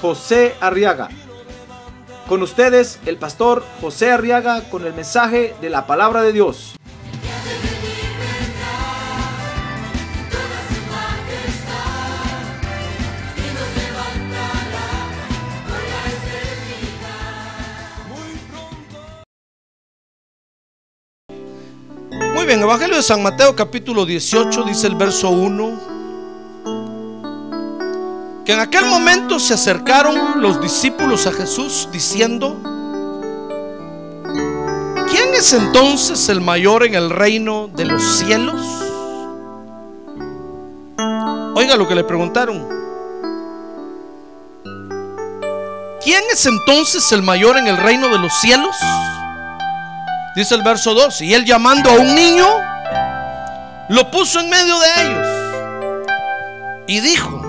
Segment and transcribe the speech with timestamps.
[0.00, 1.08] José Arriaga.
[2.28, 6.74] Con ustedes, el pastor José Arriaga con el mensaje de la palabra de Dios.
[22.34, 25.95] Muy bien, Evangelio de San Mateo capítulo 18 dice el verso 1.
[28.46, 32.56] Que en aquel momento se acercaron los discípulos a Jesús diciendo,
[35.10, 38.54] ¿quién es entonces el mayor en el reino de los cielos?
[41.56, 42.68] Oiga lo que le preguntaron.
[46.04, 48.76] ¿Quién es entonces el mayor en el reino de los cielos?
[50.36, 52.46] Dice el verso 2, y él llamando a un niño,
[53.88, 55.26] lo puso en medio de ellos
[56.86, 57.45] y dijo,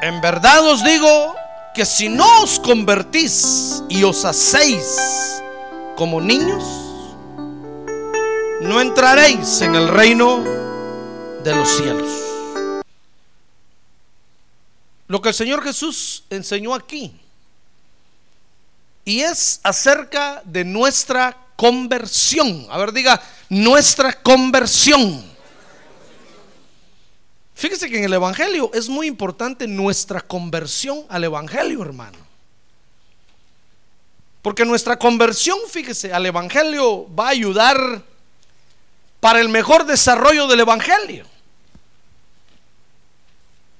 [0.00, 1.34] en verdad os digo
[1.74, 5.42] que si no os convertís y os hacéis
[5.96, 6.64] como niños,
[8.60, 10.42] no entraréis en el reino
[11.42, 12.08] de los cielos.
[15.06, 17.12] Lo que el Señor Jesús enseñó aquí
[19.04, 22.66] y es acerca de nuestra conversión.
[22.70, 25.24] A ver, diga, nuestra conversión.
[27.58, 32.16] Fíjese que en el Evangelio es muy importante nuestra conversión al Evangelio, hermano.
[34.42, 38.04] Porque nuestra conversión, fíjese, al Evangelio va a ayudar
[39.18, 41.26] para el mejor desarrollo del Evangelio.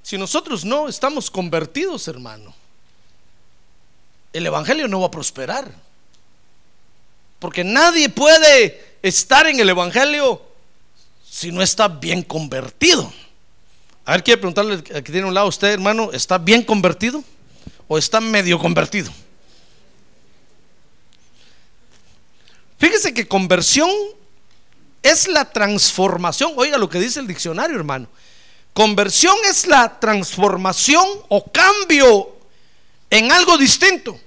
[0.02, 2.52] Si nosotros no estamos convertidos, hermano,
[4.32, 5.72] el Evangelio no va a prosperar.
[7.38, 10.42] Porque nadie puede estar en el Evangelio
[11.30, 13.12] si no está bien convertido.
[14.08, 17.22] A ver, quiere preguntarle al que tiene un lado, usted hermano, ¿está bien convertido
[17.86, 19.12] o está medio convertido?
[22.78, 23.90] Fíjese que conversión
[25.02, 26.52] es la transformación.
[26.56, 28.08] Oiga lo que dice el diccionario, hermano.
[28.72, 32.34] Conversión es la transformación o cambio
[33.10, 34.18] en algo distinto.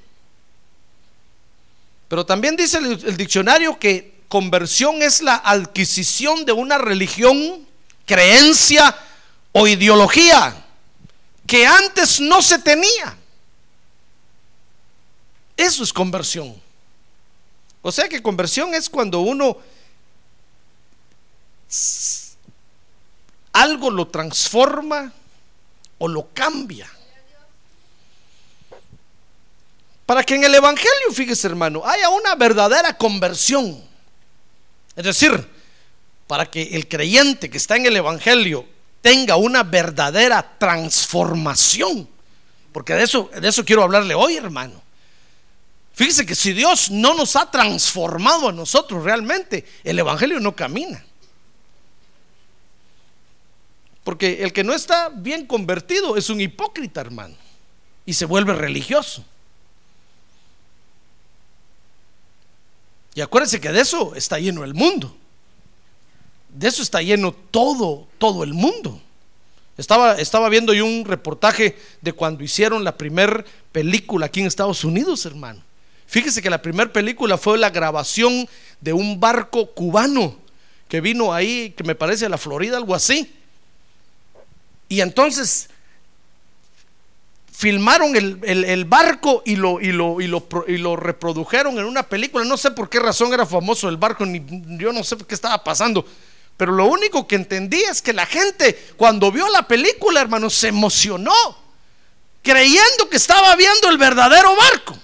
[2.07, 7.65] Pero también dice el, el, diccionario que conversión es la adquisición de una religión,
[8.05, 8.95] creencia
[9.51, 10.55] o ideología
[11.45, 13.17] que antes no se tenía.
[15.57, 16.59] Eso es conversión.
[17.81, 19.57] O sea que conversión es cuando uno
[23.53, 25.11] algo lo transforma
[25.97, 26.89] o lo cambia.
[30.05, 33.83] Para que en el Evangelio, fíjese hermano, haya una verdadera conversión.
[34.95, 35.47] Es decir,
[36.27, 38.65] para que el creyente que está en el Evangelio
[39.01, 42.07] tenga una verdadera transformación.
[42.71, 44.81] Porque de eso, de eso quiero hablarle hoy, hermano.
[45.93, 51.03] Fíjese que si Dios no nos ha transformado a nosotros realmente, el Evangelio no camina.
[54.03, 57.35] Porque el que no está bien convertido es un hipócrita, hermano.
[58.05, 59.23] Y se vuelve religioso.
[63.13, 65.15] Y acuérdense que de eso está lleno el mundo.
[66.53, 69.01] De eso está lleno todo, todo el mundo.
[69.77, 74.83] Estaba, estaba viendo yo un reportaje de cuando hicieron la primera película aquí en Estados
[74.83, 75.61] Unidos, hermano.
[76.05, 78.47] Fíjese que la primera película fue la grabación
[78.81, 80.35] de un barco cubano
[80.89, 83.33] que vino ahí, que me parece a la Florida, algo así.
[84.89, 85.69] Y entonces
[87.49, 92.03] filmaron el, el, barco y lo, y, lo, y, lo, y lo, reprodujeron en una
[92.03, 92.43] película.
[92.43, 94.43] No sé por qué razón era famoso el barco, ni,
[94.77, 96.05] yo no sé qué estaba pasando.
[96.57, 100.67] Pero lo único que entendí es que la gente cuando vio la película, hermano, se
[100.67, 101.33] emocionó,
[102.43, 104.97] creyendo que estaba viendo el verdadero barco.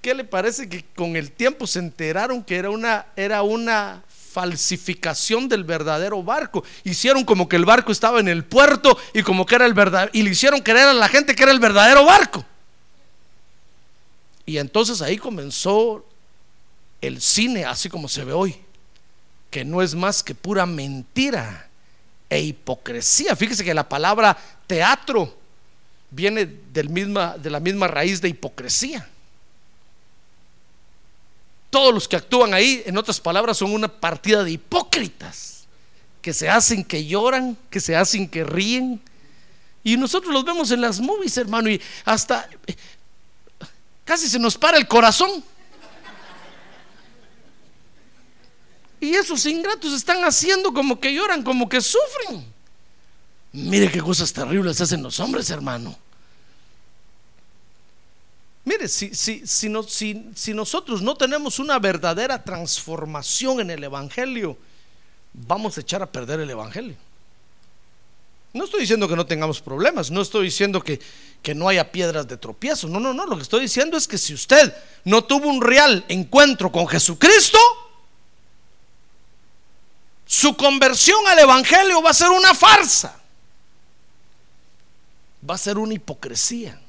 [0.00, 4.02] ¿Qué le parece que con el tiempo se enteraron que era una, era una
[4.32, 6.64] falsificación del verdadero barco?
[6.84, 10.10] Hicieron como que el barco estaba en el puerto y como que era el verdadero,
[10.14, 12.44] y le hicieron creer a la gente que era el verdadero barco.
[14.46, 16.06] Y entonces ahí comenzó
[17.02, 18.58] el cine así como se ve hoy,
[19.50, 21.68] que no es más que pura mentira
[22.28, 23.34] e hipocresía.
[23.34, 24.36] Fíjese que la palabra
[24.66, 25.36] teatro
[26.10, 29.08] viene del misma, de la misma raíz de hipocresía.
[31.70, 35.64] Todos los que actúan ahí, en otras palabras, son una partida de hipócritas
[36.20, 39.00] que se hacen que lloran, que se hacen que ríen.
[39.82, 42.74] Y nosotros los vemos en las movies, hermano, y hasta eh,
[44.04, 45.44] casi se nos para el corazón.
[49.00, 52.44] Y esos ingratos están haciendo como que lloran, como que sufren.
[53.52, 55.96] Mire qué cosas terribles hacen los hombres, hermano.
[58.64, 64.56] Mire, si, si, si, nosotros no tenemos una verdadera transformación en el Evangelio,
[65.32, 66.94] vamos a echar a perder el Evangelio.
[68.52, 71.00] No estoy diciendo que no tengamos problemas, no estoy diciendo que,
[71.42, 74.18] que no haya piedras de tropiezo, no, no, no, lo que estoy diciendo es que
[74.18, 74.74] si usted
[75.04, 77.58] no tuvo un real encuentro con Jesucristo,
[80.30, 83.20] su conversión al Evangelio va a ser una farsa,
[85.48, 86.80] va a ser una hipocresía.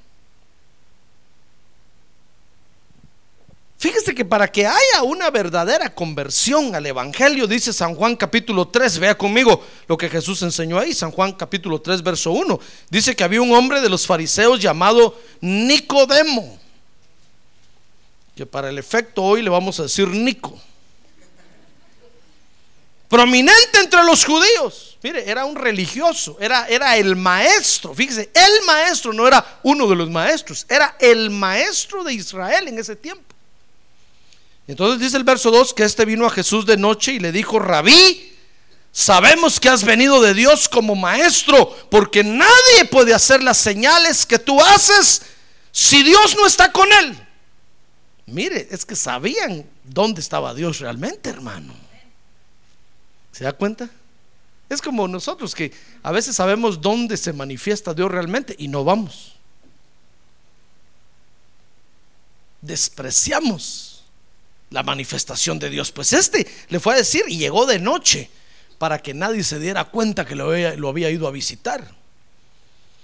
[3.80, 9.00] Fíjese que para que haya una verdadera conversión al Evangelio, dice San Juan capítulo 3,
[9.00, 12.60] vea conmigo lo que Jesús enseñó ahí, San Juan capítulo 3, verso 1,
[12.92, 16.60] dice que había un hombre de los fariseos llamado Nicodemo,
[18.36, 20.62] que para el efecto hoy le vamos a decir Nico,
[23.12, 29.12] prominente entre los judíos, mire, era un religioso, era, era el maestro, fíjese, el maestro
[29.12, 33.36] no era uno de los maestros, era el maestro de Israel en ese tiempo.
[34.66, 37.60] Entonces dice el verso 2 que este vino a Jesús de noche y le dijo,
[37.60, 38.34] rabí,
[38.94, 44.40] sabemos que has venido de Dios como maestro, porque nadie puede hacer las señales que
[44.40, 45.24] tú haces
[45.74, 47.28] si Dios no está con él.
[48.26, 51.81] Mire, es que sabían dónde estaba Dios realmente, hermano.
[53.32, 53.90] ¿Se da cuenta?
[54.70, 55.72] Es como nosotros que
[56.04, 59.34] a veces sabemos dónde se manifiesta Dios realmente y no vamos.
[62.62, 64.04] Despreciamos
[64.70, 65.92] la manifestación de Dios.
[65.92, 68.30] Pues este le fue a decir y llegó de noche
[68.78, 71.94] para que nadie se diera cuenta que lo había, lo había ido a visitar.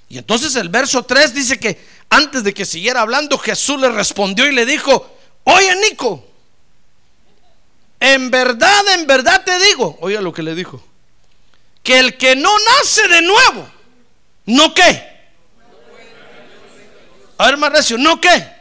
[0.09, 1.77] Y entonces el verso 3 dice que
[2.09, 6.25] antes de que siguiera hablando, Jesús le respondió y le dijo, oye Nico,
[7.99, 10.81] en verdad, en verdad te digo, oiga lo que le dijo,
[11.83, 13.67] que el que no nace de nuevo,
[14.45, 15.17] ¿no qué?
[17.37, 18.57] A ver, Marrecio, ¿no qué?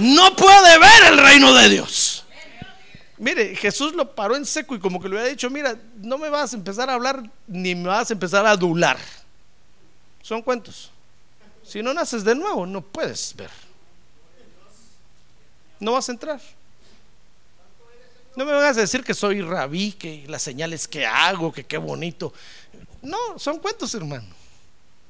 [0.00, 2.24] no puede ver el reino de Dios.
[3.18, 6.30] Mire, Jesús lo paró en seco y como que le había dicho, mira, no me
[6.30, 8.98] vas a empezar a hablar ni me vas a empezar a adular.
[10.22, 10.90] Son cuentos.
[11.62, 13.50] Si no naces de nuevo, no puedes ver.
[15.78, 16.40] No vas a entrar.
[18.36, 21.78] No me vas a decir que soy rabí, que las señales que hago, que qué
[21.78, 22.32] bonito.
[23.02, 24.26] No, son cuentos, hermano.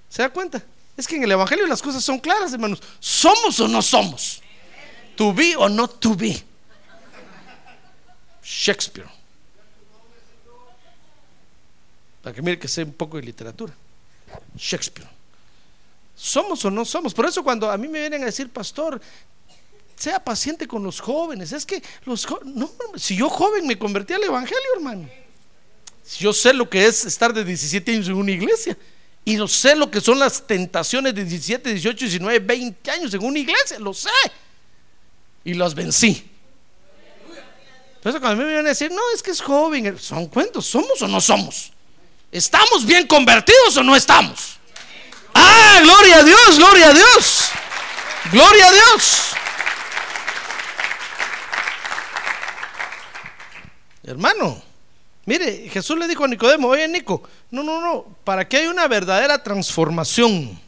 [0.08, 0.62] ¿Se da cuenta?
[0.96, 2.82] Es que en el Evangelio las cosas son claras, hermanos.
[2.98, 4.42] ¿Somos o no somos?
[5.16, 6.42] To be or not to be.
[8.42, 9.08] Shakespeare.
[12.22, 13.72] Para que mire que sé un poco de literatura.
[14.56, 15.08] Shakespeare.
[16.16, 17.14] ¿Somos o no somos?
[17.14, 19.00] Por eso cuando a mí me vienen a decir, pastor,
[20.00, 21.52] sea paciente con los jóvenes.
[21.52, 25.08] Es que los no, si yo joven me convertí al evangelio, hermano.
[26.18, 28.76] Yo sé lo que es estar de 17 años en una iglesia.
[29.24, 33.22] Y no sé lo que son las tentaciones de 17, 18, 19, 20 años en
[33.22, 33.78] una iglesia.
[33.78, 34.08] Lo sé
[35.44, 36.26] y los vencí.
[38.02, 41.06] Eso cuando me vienen a decir, no, es que es joven, son cuentos, ¿somos o
[41.06, 41.70] no somos?
[42.32, 44.58] ¿Estamos bien convertidos o no estamos?
[45.34, 47.50] Ah, gloria a Dios, gloria a Dios,
[48.32, 49.34] gloria a Dios.
[54.02, 54.62] Hermano,
[55.26, 58.88] mire, Jesús le dijo a Nicodemo, oye Nico, no, no, no, para que haya una
[58.88, 60.58] verdadera transformación,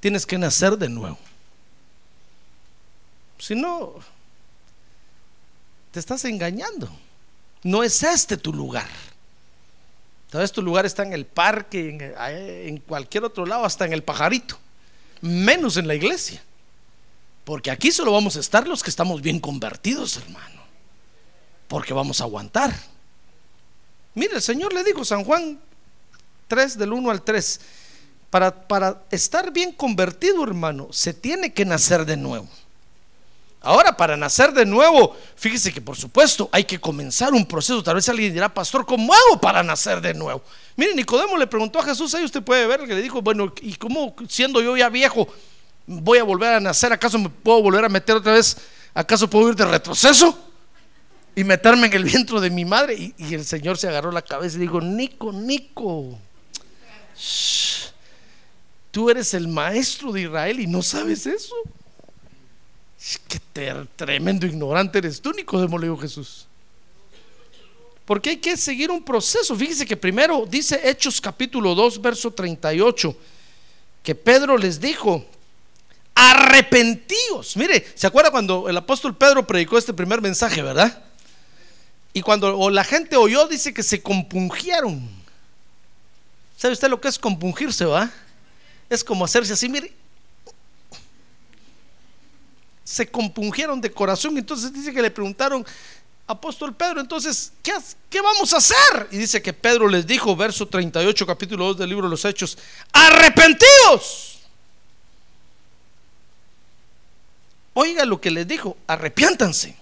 [0.00, 1.18] tienes que nacer de nuevo.
[3.38, 3.94] Si no,
[5.90, 6.90] te estás engañando.
[7.62, 8.88] No es este tu lugar.
[10.30, 12.14] Tal vez tu lugar está en el parque,
[12.66, 14.58] en, cualquier otro lado, hasta en el pajarito.
[15.20, 16.42] Menos en la iglesia.
[17.44, 20.59] Porque aquí solo vamos a estar los que estamos bien convertidos, hermano.
[21.70, 22.74] Porque vamos a aguantar.
[24.16, 25.60] Mire, el Señor le dijo, San Juan
[26.48, 27.60] 3 del 1 al 3,
[28.28, 32.48] para, para estar bien convertido, hermano, se tiene que nacer de nuevo.
[33.60, 37.84] Ahora, para nacer de nuevo, fíjese que por supuesto hay que comenzar un proceso.
[37.84, 40.42] Tal vez alguien dirá, pastor, ¿cómo hago para nacer de nuevo?
[40.74, 43.76] Mire, Nicodemo le preguntó a Jesús, ahí usted puede ver, que le dijo, bueno, ¿y
[43.76, 45.28] cómo siendo yo ya viejo
[45.86, 46.92] voy a volver a nacer?
[46.92, 48.56] ¿Acaso me puedo volver a meter otra vez?
[48.92, 50.49] ¿Acaso puedo ir de retroceso?
[51.40, 53.14] Y meterme en el vientre de mi madre.
[53.16, 56.18] Y, el Señor se agarró la cabeza y dijo, Nico, Nico.
[58.90, 61.54] Tú eres el maestro de Israel y no sabes eso.
[63.26, 63.40] Qué
[63.96, 66.46] tremendo ignorante eres tú, Nicodemo, le dijo Jesús.
[68.04, 69.56] Porque hay que seguir un proceso.
[69.56, 73.16] Fíjese que primero dice Hechos capítulo 2, verso 38,
[74.02, 75.24] que Pedro les dijo,
[76.14, 77.56] arrepentíos.
[77.56, 81.06] Mire, ¿se acuerda cuando el apóstol Pedro predicó este primer mensaje, verdad?
[82.12, 85.08] Y cuando la gente oyó, dice que se compungieron.
[86.56, 88.10] ¿Sabe usted lo que es compungirse, va?
[88.88, 89.92] Es como hacerse así, mire.
[92.84, 94.36] Se compungieron de corazón.
[94.36, 95.64] Entonces dice que le preguntaron,
[96.26, 97.72] apóstol Pedro, entonces, ¿qué,
[98.08, 99.08] ¿qué, vamos a hacer?
[99.10, 102.58] Y dice que Pedro les dijo, verso 38, capítulo 2 del libro de los Hechos,
[102.92, 104.40] arrepentidos.
[107.74, 109.76] Oiga lo que les dijo, arrepiéntanse.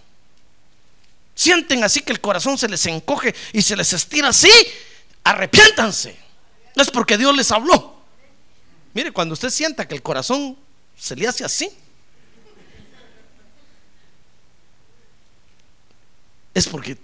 [1.39, 4.51] Sienten así que el corazón se les encoge y se les estira así,
[5.23, 6.19] arrepiéntanse.
[6.75, 7.95] Es porque Dios les habló.
[8.93, 10.59] Mire, cuando usted sienta que el corazón
[10.99, 11.71] se le hace así,
[16.55, 16.99] es porque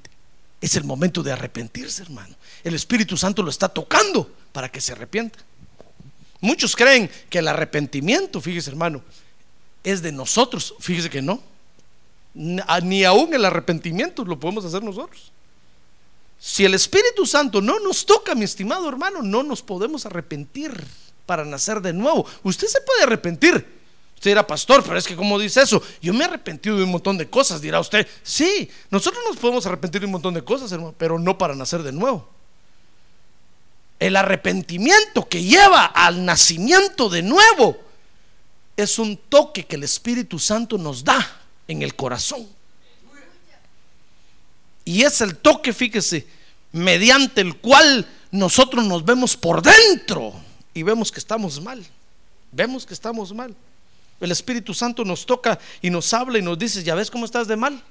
[0.60, 2.34] es el momento de arrepentirse, hermano.
[2.64, 5.38] El Espíritu Santo lo está tocando para que se arrepienta.
[6.40, 9.00] Muchos creen que el arrepentimiento, fíjese, hermano,
[9.84, 10.74] es de nosotros.
[10.80, 11.53] Fíjese que no.
[12.34, 15.32] Ni aún el arrepentimiento lo podemos hacer nosotros.
[16.38, 20.72] Si el Espíritu Santo no nos toca, mi estimado hermano, no nos podemos arrepentir
[21.26, 22.26] para nacer de nuevo.
[22.42, 23.54] Usted se puede arrepentir.
[24.14, 26.90] Usted dirá, pastor, pero es que como dice eso, yo me he arrepentido de un
[26.90, 28.06] montón de cosas, dirá usted.
[28.22, 31.82] Sí, nosotros nos podemos arrepentir de un montón de cosas, hermano, pero no para nacer
[31.82, 32.28] de nuevo.
[34.00, 37.78] El arrepentimiento que lleva al nacimiento de nuevo
[38.76, 42.48] es un toque que el Espíritu Santo nos da en el corazón.
[44.84, 46.26] Y es el toque, fíjese,
[46.72, 50.34] mediante el cual nosotros nos vemos por dentro
[50.74, 51.84] y vemos que estamos mal.
[52.52, 53.54] Vemos que estamos mal.
[54.20, 57.48] El Espíritu Santo nos toca y nos habla y nos dice, ya ves cómo estás
[57.48, 57.82] de mal.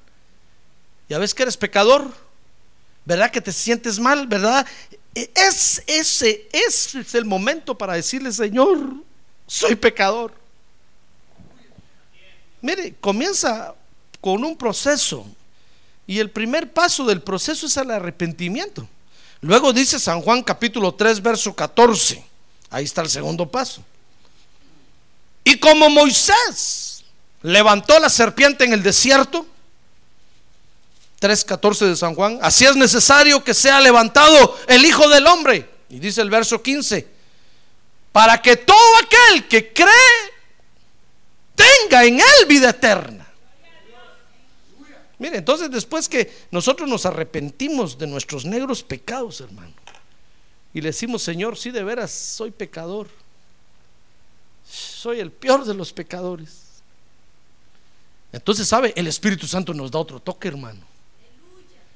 [1.09, 2.13] Ya ves que eres pecador.
[3.05, 4.27] ¿Verdad que te sientes mal?
[4.27, 4.65] ¿Verdad?
[5.13, 8.95] Es ese, ese es el momento para decirle, Señor,
[9.47, 10.42] soy pecador.
[12.63, 13.75] Mire, comienza
[14.21, 15.27] con un proceso.
[16.07, 18.87] Y el primer paso del proceso es el arrepentimiento.
[19.41, 22.23] Luego dice San Juan capítulo 3, verso 14.
[22.69, 23.83] Ahí está el segundo paso.
[25.43, 27.03] Y como Moisés
[27.41, 29.45] levantó la serpiente en el desierto,
[31.19, 35.69] 3.14 de San Juan, así es necesario que sea levantado el Hijo del Hombre.
[35.89, 37.05] Y dice el verso 15,
[38.13, 40.22] para que todo aquel que cree
[42.01, 43.27] en él vida eterna.
[45.19, 49.73] Mire, entonces después que nosotros nos arrepentimos de nuestros negros pecados, hermano,
[50.73, 53.07] y le decimos, Señor, sí de veras soy pecador,
[54.67, 56.63] soy el peor de los pecadores.
[58.31, 58.91] Entonces, ¿sabe?
[58.95, 60.81] El Espíritu Santo nos da otro toque, hermano.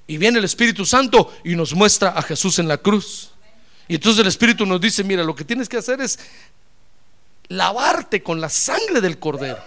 [0.06, 3.32] Y viene el Espíritu Santo y nos muestra a Jesús en la cruz.
[3.88, 6.20] Y entonces el Espíritu nos dice, mira, lo que tienes que hacer es
[7.50, 9.60] lavarte con la sangre del cordero.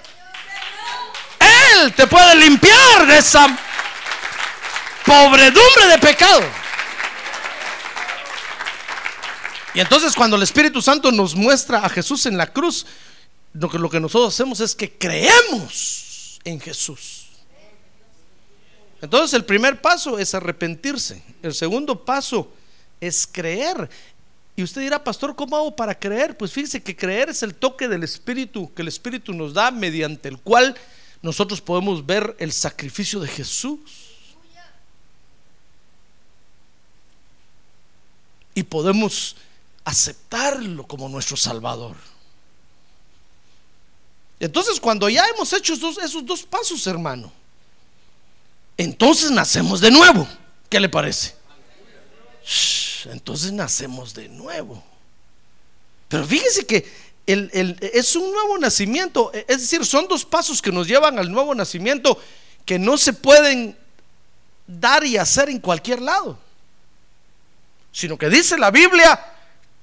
[1.88, 3.46] Te puede limpiar de esa
[5.06, 6.42] pobredumbre de pecado.
[9.72, 12.84] Y entonces cuando el Espíritu Santo nos muestra a Jesús en la cruz,
[13.54, 17.28] lo que, lo que nosotros hacemos es que creemos en Jesús.
[19.00, 21.22] Entonces el primer paso es arrepentirse.
[21.42, 22.52] El segundo paso
[23.00, 23.88] es creer.
[24.54, 26.36] Y usted dirá, pastor, ¿cómo hago para creer?
[26.36, 30.28] Pues fíjese que creer es el toque del Espíritu que el Espíritu nos da mediante
[30.28, 30.76] el cual
[31.22, 33.80] nosotros podemos ver el sacrificio de Jesús.
[38.54, 39.36] Y podemos
[39.84, 41.96] aceptarlo como nuestro Salvador.
[44.38, 47.30] Entonces, cuando ya hemos hecho esos, esos dos pasos, hermano,
[48.76, 50.26] entonces nacemos de nuevo.
[50.68, 51.38] ¿Qué le parece?
[53.06, 54.82] entonces nacemos de nuevo.
[56.08, 61.18] Pero fíjese que es un nuevo nacimiento, es decir, son dos pasos que nos llevan
[61.18, 62.18] al nuevo nacimiento
[62.64, 63.76] que no se pueden
[64.66, 66.38] dar y hacer en cualquier lado,
[67.92, 69.18] sino que dice la Biblia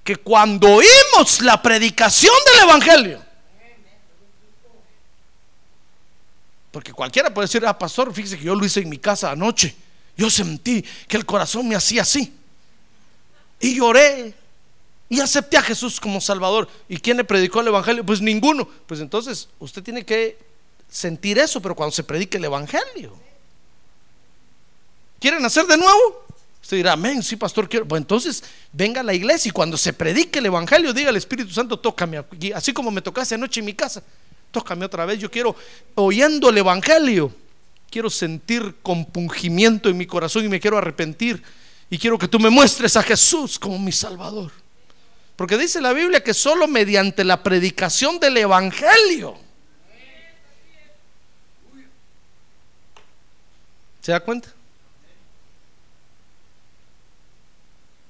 [0.03, 3.27] que cuando oímos la predicación del Evangelio,
[6.71, 9.75] porque cualquiera puede decir, ah, pastor, fíjese que yo lo hice en mi casa anoche,
[10.15, 12.33] yo sentí que el corazón me hacía así.
[13.59, 14.33] Y lloré.
[15.09, 16.67] Y acepté a Jesús como Salvador.
[16.89, 18.05] ¿Y quién le predicó el Evangelio?
[18.05, 18.67] Pues ninguno.
[18.85, 20.37] Pues entonces usted tiene que
[20.89, 23.13] sentir eso, pero cuando se predique el Evangelio.
[25.19, 26.25] ¿Quieren nacer de nuevo?
[26.61, 27.85] Usted dirá, amén, sí, pastor, quiero.
[27.85, 31.51] Bueno, entonces venga a la iglesia y cuando se predique el evangelio, diga al Espíritu
[31.51, 34.03] Santo, tócame aquí, así como me tocaste anoche en mi casa,
[34.51, 35.17] tócame otra vez.
[35.17, 35.55] Yo quiero,
[35.95, 37.31] oyendo el evangelio,
[37.89, 41.41] quiero sentir compungimiento en mi corazón y me quiero arrepentir.
[41.89, 44.51] Y quiero que tú me muestres a Jesús como mi Salvador.
[45.37, 49.37] Porque dice la Biblia que solo mediante la predicación del evangelio.
[54.01, 54.49] ¿Se da cuenta?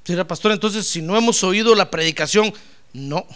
[0.06, 2.54] Será pastor, entonces si no hemos oído la predicación,
[2.94, 3.28] no.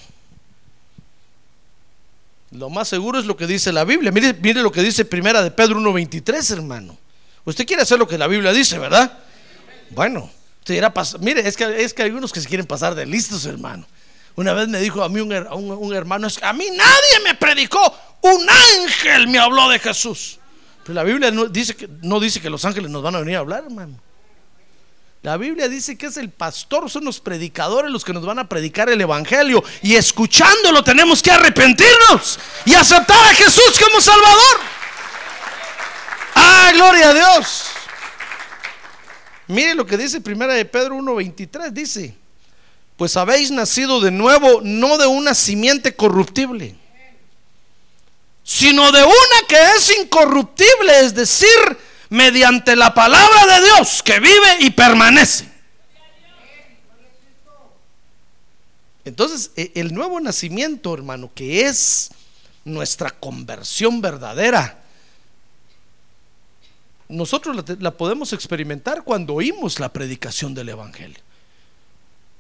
[2.52, 4.12] Lo más seguro es lo que dice la Biblia.
[4.12, 6.98] Mire, mire lo que dice Primera de Pedro 1.23, hermano.
[7.44, 9.20] Usted quiere hacer lo que la Biblia dice, ¿verdad?
[9.90, 10.32] Bueno,
[10.66, 13.86] dirá, mire, es que, es que hay unos que se quieren pasar de listos, hermano.
[14.36, 18.48] Una vez me dijo a mí un, un, hermano, a mí nadie me predicó, un
[18.50, 20.40] ángel me habló de Jesús.
[20.84, 23.36] Pero la Biblia no dice que, no dice que los ángeles nos van a venir
[23.36, 24.00] a hablar, hermano.
[25.24, 28.50] La Biblia dice que es el pastor, son los predicadores los que nos van a
[28.50, 29.64] predicar el Evangelio.
[29.84, 34.60] Y escuchándolo tenemos que arrepentirnos y aceptar a Jesús como Salvador.
[36.34, 37.71] ¡Ah, gloria a Dios!
[39.52, 42.16] Mire lo que dice Primera de Pedro 1.23, dice,
[42.96, 46.78] pues habéis nacido de nuevo, no de una simiente corruptible,
[48.46, 51.50] sino de una que es incorruptible, es decir,
[52.08, 55.52] mediante la palabra de Dios que vive y permanece.
[59.04, 62.12] Entonces, e, el nuevo nacimiento, hermano, que es
[62.64, 64.81] nuestra conversión verdadera,
[67.12, 71.20] nosotros la, podemos experimentar cuando oímos la predicación del Evangelio.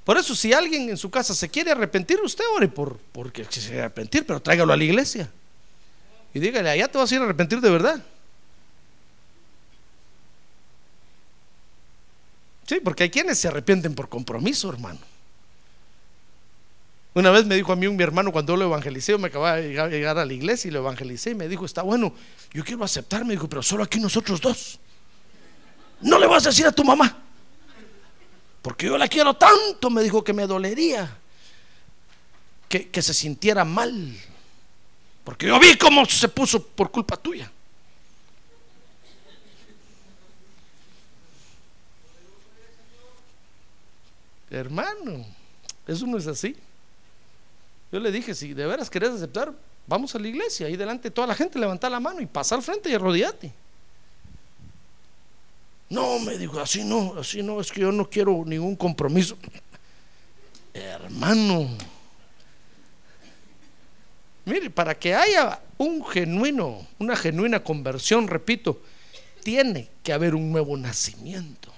[0.04, 3.62] Por eso, si alguien en su casa se quiere arrepentir, usted ore por porque se
[3.62, 5.30] quiere arrepentir, pero tráigalo a la iglesia.
[6.34, 8.04] Y dígale, allá te vas a ir a arrepentir de verdad.
[12.68, 15.11] Sí, porque hay quienes se arrepienten por compromiso, hermano.
[17.14, 19.70] Una vez me dijo a mí un mi hermano cuando lo evangelicé, me acababa de
[19.90, 22.14] llegar, a la iglesia y lo evangelicé y me dijo, está bueno,
[22.54, 24.80] yo quiero aceptar, me dijo, pero solo aquí nosotros dos.
[26.00, 27.22] No le vas a decir a tu mamá,
[28.62, 31.18] porque yo la quiero tanto, me dijo que me dolería
[32.70, 34.16] que, que se sintiera mal,
[35.26, 37.52] porque yo vi cómo se puso por culpa tuya.
[44.50, 45.26] Hermano,
[45.88, 46.56] eso no es así.
[47.92, 49.54] Yo le dije, si de veras querés aceptar,
[49.86, 50.68] vamos a la iglesia.
[50.68, 53.52] Ahí delante toda la gente levanta la mano y pasa al frente y arrodillate.
[55.90, 59.38] No, me dijo, así no, así no, es que yo no quiero ningún compromiso.
[60.74, 61.68] Hermano,
[64.46, 68.82] mire, para que haya un genuino, una genuina conversión, repito,
[69.44, 71.74] tiene que haber un nuevo nacimiento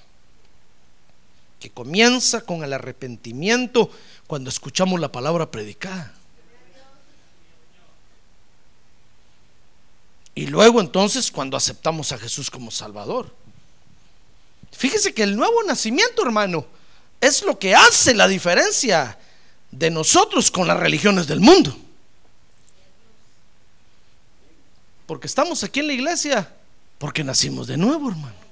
[1.63, 3.89] que comienza con el arrepentimiento
[4.27, 6.13] cuando escuchamos la palabra predicada.
[10.35, 13.33] Y luego entonces cuando aceptamos a Jesús como Salvador.
[14.73, 16.65] Fíjese que el nuevo nacimiento, hermano,
[17.21, 19.17] es lo que hace la diferencia
[19.71, 21.73] de nosotros con las religiones del mundo.
[25.07, 26.53] Porque estamos aquí en la iglesia,
[26.97, 28.42] porque nacimos de nuevo, hermano.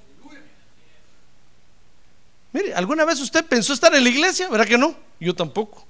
[2.52, 4.48] Mire, ¿alguna vez usted pensó estar en la iglesia?
[4.48, 4.94] ¿Verdad que no?
[5.18, 5.86] Yo tampoco.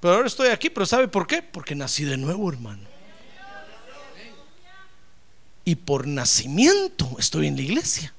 [0.00, 1.42] Pero ahora estoy aquí, pero ¿sabe por qué?
[1.42, 2.88] Porque nací de nuevo, hermano.
[5.64, 8.14] Y por nacimiento estoy en la iglesia.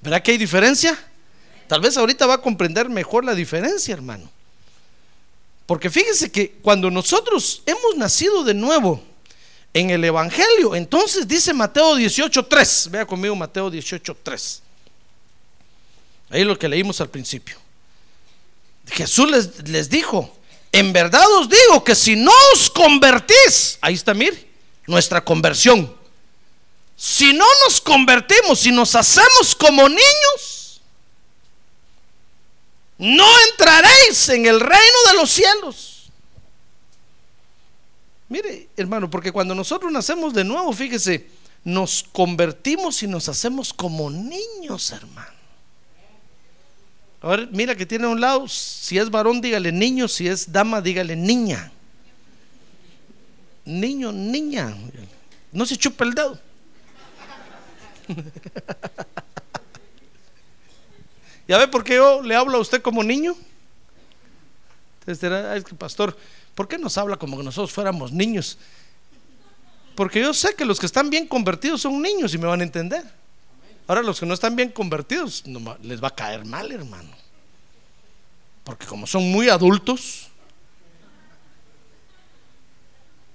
[0.00, 0.98] ¿Verdad que hay diferencia?
[1.68, 4.30] Tal vez ahorita va a comprender mejor la diferencia, hermano.
[5.66, 9.04] Porque fíjese que cuando nosotros hemos nacido de nuevo,
[9.74, 10.74] en el Evangelio.
[10.74, 14.60] Entonces dice Mateo 18.3, vea conmigo Mateo 18.3.
[16.30, 17.56] Ahí lo que leímos al principio.
[18.86, 20.36] Jesús les, les, dijo,
[20.72, 24.48] en verdad os digo que si no os convertís, ahí está, mir
[24.86, 25.94] nuestra conversión.
[26.96, 30.80] Si no nos convertimos, si nos hacemos como niños,
[32.98, 35.89] no entraréis en el reino de los cielos.
[38.30, 41.26] Mire, hermano, porque cuando nosotros nacemos de nuevo, fíjese,
[41.64, 45.40] nos convertimos y nos hacemos como niños, hermano.
[47.22, 50.52] A ver, mira que tiene a un lado, si es varón, dígale niño, si es
[50.52, 51.72] dama, dígale niña.
[53.64, 54.76] Niño, niña.
[55.50, 56.38] No se chupa el dedo.
[61.48, 63.34] ¿Ya ve por qué yo le hablo a usted como niño?
[65.00, 66.16] Entonces, es que pastor,
[66.54, 68.58] ¿Por qué nos habla como que nosotros fuéramos niños?
[69.94, 72.64] Porque yo sé que los que están bien convertidos son niños y me van a
[72.64, 73.04] entender.
[73.86, 77.10] Ahora los que no están bien convertidos no, les va a caer mal, hermano.
[78.64, 80.28] Porque como son muy adultos.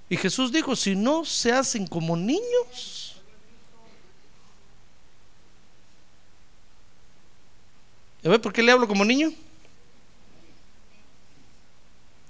[0.08, 3.06] Y Jesús dijo, si no se hacen como niños,
[8.26, 9.32] ¿Ya ve por qué le hablo como niño?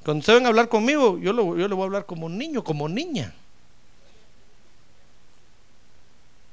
[0.06, 2.88] Cuando se ven a hablar conmigo, yo, yo le voy a hablar como niño, como
[2.88, 3.34] niña.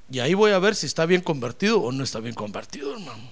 [0.09, 3.29] Y ahí voy a ver si está bien convertido o no está bien convertido, hermano.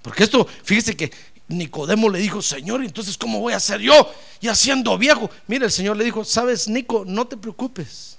[0.00, 1.10] Porque esto, fíjese que
[1.48, 4.08] Nicodemo le dijo, Señor, entonces ¿cómo voy a ser yo?
[4.40, 5.28] Ya siendo viejo.
[5.48, 8.16] Mira, el Señor le dijo, sabes, Nico, no te preocupes.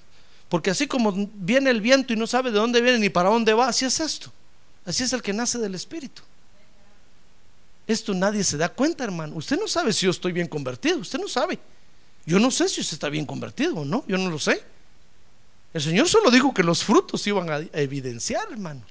[0.50, 3.54] Porque así como viene el viento y no sabe de dónde viene ni para dónde
[3.54, 4.30] va, así es esto.
[4.86, 6.22] Así es el que nace del Espíritu.
[7.88, 9.36] Esto nadie se da cuenta, hermano.
[9.36, 11.00] Usted no sabe si yo estoy bien convertido.
[11.00, 11.60] Usted no sabe.
[12.26, 14.06] Yo no sé si usted está bien convertido o no.
[14.08, 14.64] Yo no lo sé.
[15.74, 18.82] El Señor solo dijo que los frutos iban a evidenciar, hermano.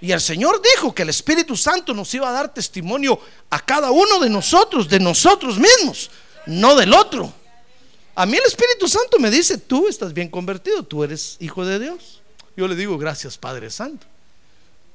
[0.00, 3.90] Y el Señor dijo que el Espíritu Santo nos iba a dar testimonio a cada
[3.90, 6.10] uno de nosotros, de nosotros mismos,
[6.46, 7.32] no del otro.
[8.14, 11.78] A mí el Espíritu Santo me dice, tú estás bien convertido, tú eres hijo de
[11.78, 12.20] Dios.
[12.56, 14.06] Yo le digo, gracias Padre Santo.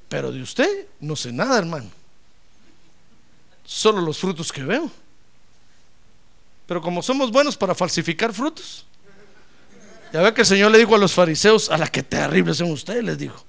[0.08, 1.90] Pero de usted no sé nada, hermano.
[3.66, 4.88] Solo los frutos que veo.
[6.66, 8.86] Pero como somos buenos para falsificar frutos,
[10.12, 12.70] ya ve que el Señor le dijo a los fariseos, a la que terribles son
[12.70, 13.44] ustedes, les dijo,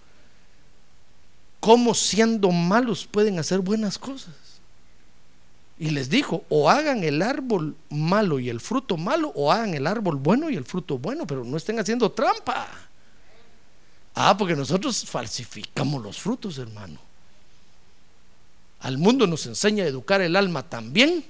[1.59, 4.33] ¿cómo siendo malos pueden hacer buenas cosas?
[5.79, 9.85] Y les dijo, o hagan el árbol malo y el fruto malo, o hagan el
[9.85, 12.67] árbol bueno y el fruto bueno, pero no estén haciendo trampa.
[14.15, 17.06] Ah, porque nosotros falsificamos los frutos, hermano.
[18.79, 21.25] Al mundo nos enseña a educar el alma también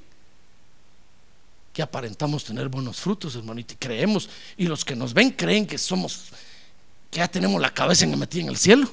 [1.77, 5.77] que aparentamos tener buenos frutos, hermano, y creemos, y los que nos ven creen que
[5.77, 6.29] somos,
[7.11, 8.89] que ya tenemos la cabeza metida en el cielo.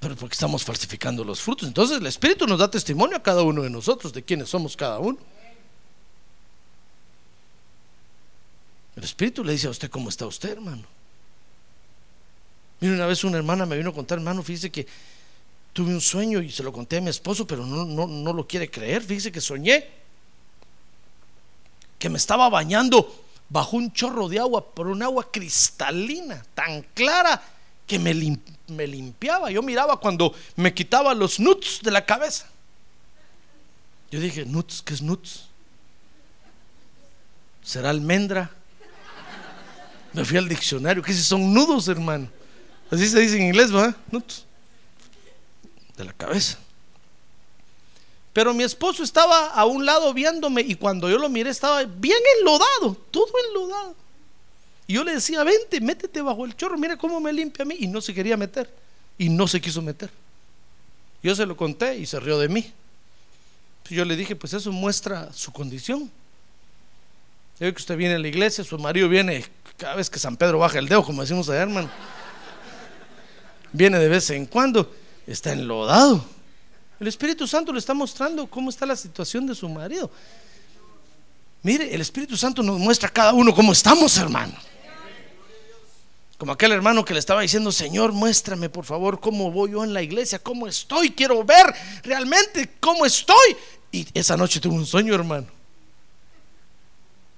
[0.00, 1.66] Pero porque estamos falsificando los frutos.
[1.66, 4.98] Entonces el Espíritu nos da testimonio a cada uno de nosotros de quiénes somos cada
[4.98, 5.16] uno.
[8.96, 10.84] El Espíritu le dice a usted cómo está usted, hermano.
[12.80, 14.86] Mira, una vez una hermana me vino a contar, hermano, fíjese que
[15.72, 18.46] tuve un sueño y se lo conté a mi esposo, pero no, no, no lo
[18.46, 19.02] quiere creer.
[19.02, 19.88] Fíjese que soñé
[21.98, 27.40] que me estaba bañando bajo un chorro de agua, por un agua cristalina, tan clara
[27.86, 29.50] que me, me limpiaba.
[29.50, 32.48] Yo miraba cuando me quitaba los nuts de la cabeza.
[34.10, 35.44] Yo dije, nuts, ¿qué es nuts?
[37.62, 38.50] ¿Será almendra?
[40.12, 42.28] Me fui al diccionario, ¿qué si son nudos, hermano?
[42.90, 43.96] Así se dice en inglés, ¿va?
[45.96, 46.58] De la cabeza.
[48.32, 52.18] Pero mi esposo estaba a un lado viéndome y cuando yo lo miré estaba bien
[52.38, 53.94] enlodado, todo enlodado.
[54.86, 57.76] Y yo le decía, vente, métete bajo el chorro, mira cómo me limpia a mí.
[57.78, 58.70] Y no se quería meter.
[59.18, 60.10] Y no se quiso meter.
[61.22, 62.72] Yo se lo conté y se rió de mí.
[63.88, 66.10] Yo le dije, pues eso muestra su condición.
[67.60, 69.44] Yo que usted viene a la iglesia, su marido viene
[69.82, 71.90] cada vez que San Pedro baja el dedo, como decimos allá, hermano
[73.72, 74.94] viene de vez en cuando,
[75.26, 76.24] está enlodado.
[77.00, 80.08] El Espíritu Santo le está mostrando cómo está la situación de su marido.
[81.62, 84.54] Mire, el Espíritu Santo nos muestra a cada uno cómo estamos, hermano.
[86.38, 89.92] Como aquel hermano que le estaba diciendo, Señor, muéstrame por favor cómo voy yo en
[89.92, 91.66] la iglesia, cómo estoy, quiero ver
[92.04, 93.56] realmente cómo estoy.
[93.90, 95.46] Y esa noche tuvo un sueño, hermano.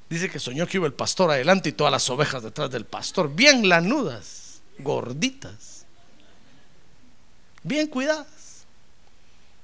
[0.09, 3.35] Dice que soñó que iba el pastor adelante y todas las ovejas detrás del pastor,
[3.35, 5.75] bien lanudas, gorditas
[7.65, 8.27] bien cuidadas.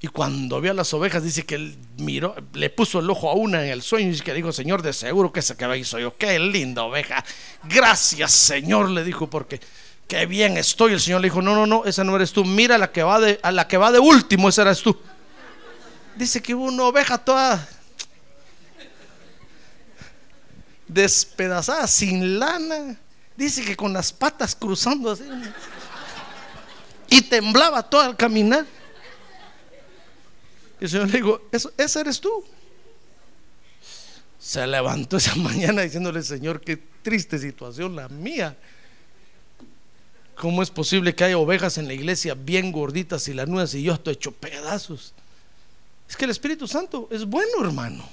[0.02, 3.34] Y cuando vio a las ovejas, dice que él miró, le puso el ojo a
[3.34, 6.16] una en el sueño y que dijo, Señor, de seguro que ese que soy yo.
[6.16, 7.22] Qué linda oveja.
[7.64, 9.60] Gracias, Señor, le dijo, porque
[10.08, 10.94] qué bien estoy.
[10.94, 12.46] El Señor le dijo, no, no, no, esa no eres tú.
[12.46, 14.98] Mira la que va de, a la que va de último, esa eres tú.
[16.16, 17.68] Dice que hubo una oveja toda
[20.92, 22.96] despedazada, sin lana.
[23.36, 25.24] Dice que con las patas cruzando así
[27.08, 28.64] y temblaba todo al caminar.
[30.80, 32.30] Y el Señor le dijo, Eso, ese eres tú.
[34.38, 38.56] Se levantó esa mañana diciéndole, Señor, qué triste situación la mía.
[40.36, 43.92] ¿Cómo es posible que haya ovejas en la iglesia bien gorditas y lanudas y yo
[43.92, 45.12] estoy hecho pedazos?
[46.08, 48.08] Es que el Espíritu Santo es bueno, hermano.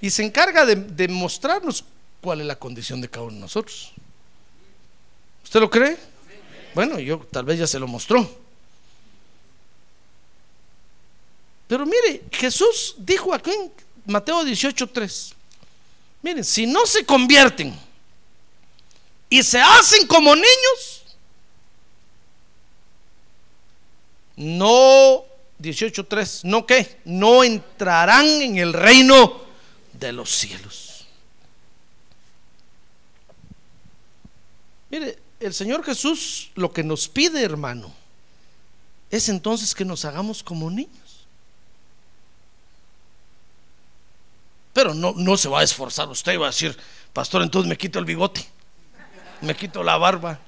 [0.00, 1.84] Y se encarga de mostrarnos
[2.22, 3.90] cuál es la condición de cada uno de nosotros.
[5.44, 5.98] ¿Usted lo cree?
[6.74, 8.26] Bueno, yo tal vez ya se lo mostró.
[11.66, 13.72] Pero mire, Jesús dijo aquí en
[14.06, 15.34] Mateo 18:3.
[16.22, 17.76] Miren, si no se convierten
[19.28, 21.02] y se hacen como niños,
[24.36, 25.24] no
[25.60, 29.42] 18.3, no qué, no entrarán en el reino
[29.92, 30.91] de los cielos.
[34.92, 37.90] Mire, el Señor Jesús lo que nos pide, hermano,
[39.10, 41.26] es entonces que nos hagamos como niños.
[44.74, 46.76] Pero no, no se va a esforzar usted y va a decir,
[47.14, 48.46] pastor, entonces me quito el bigote,
[49.40, 50.38] me quito la barba,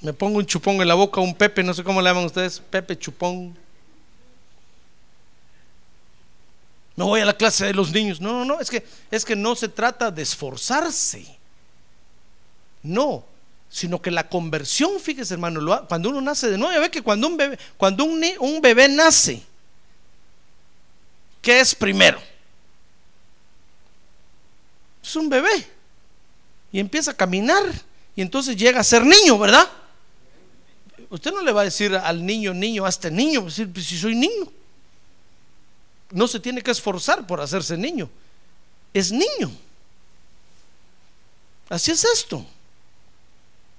[0.00, 2.58] me pongo un chupón en la boca, un pepe, no sé cómo le llaman ustedes,
[2.58, 3.54] pepe chupón.
[6.96, 8.18] Me voy a la clase de los niños.
[8.18, 11.41] No, no, no, es que, es que no se trata de esforzarse.
[12.82, 13.24] No,
[13.72, 17.38] sino que la conversión, fíjese hermano, cuando uno nace de nuevo, ve que cuando un
[17.38, 19.42] bebé, cuando un, bebé nace,
[21.40, 22.20] ¿qué es primero?
[25.02, 25.66] Es un bebé.
[26.70, 27.64] Y empieza a caminar.
[28.14, 29.66] Y entonces llega a ser niño, ¿verdad?
[31.08, 34.14] Usted no le va a decir al niño, niño, hasta niño, decir, pues, si soy
[34.14, 34.52] niño.
[36.10, 38.10] No se tiene que esforzar por hacerse niño.
[38.92, 39.50] Es niño.
[41.70, 42.46] Así es esto.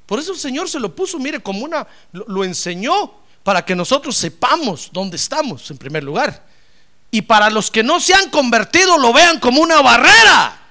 [0.06, 3.14] Por eso el Señor se lo puso, mire, como una, lo, lo enseñó
[3.44, 6.46] para que nosotros sepamos dónde estamos, en primer lugar.
[7.12, 10.64] Y para los que no se han convertido, lo vean como una barrera.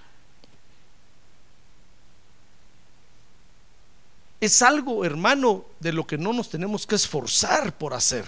[4.43, 8.25] es algo, hermano, de lo que no nos tenemos que esforzar por hacer,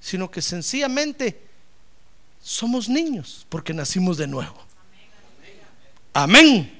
[0.00, 1.42] sino que sencillamente
[2.42, 4.56] somos niños porque nacimos de nuevo.
[6.14, 6.77] Amén.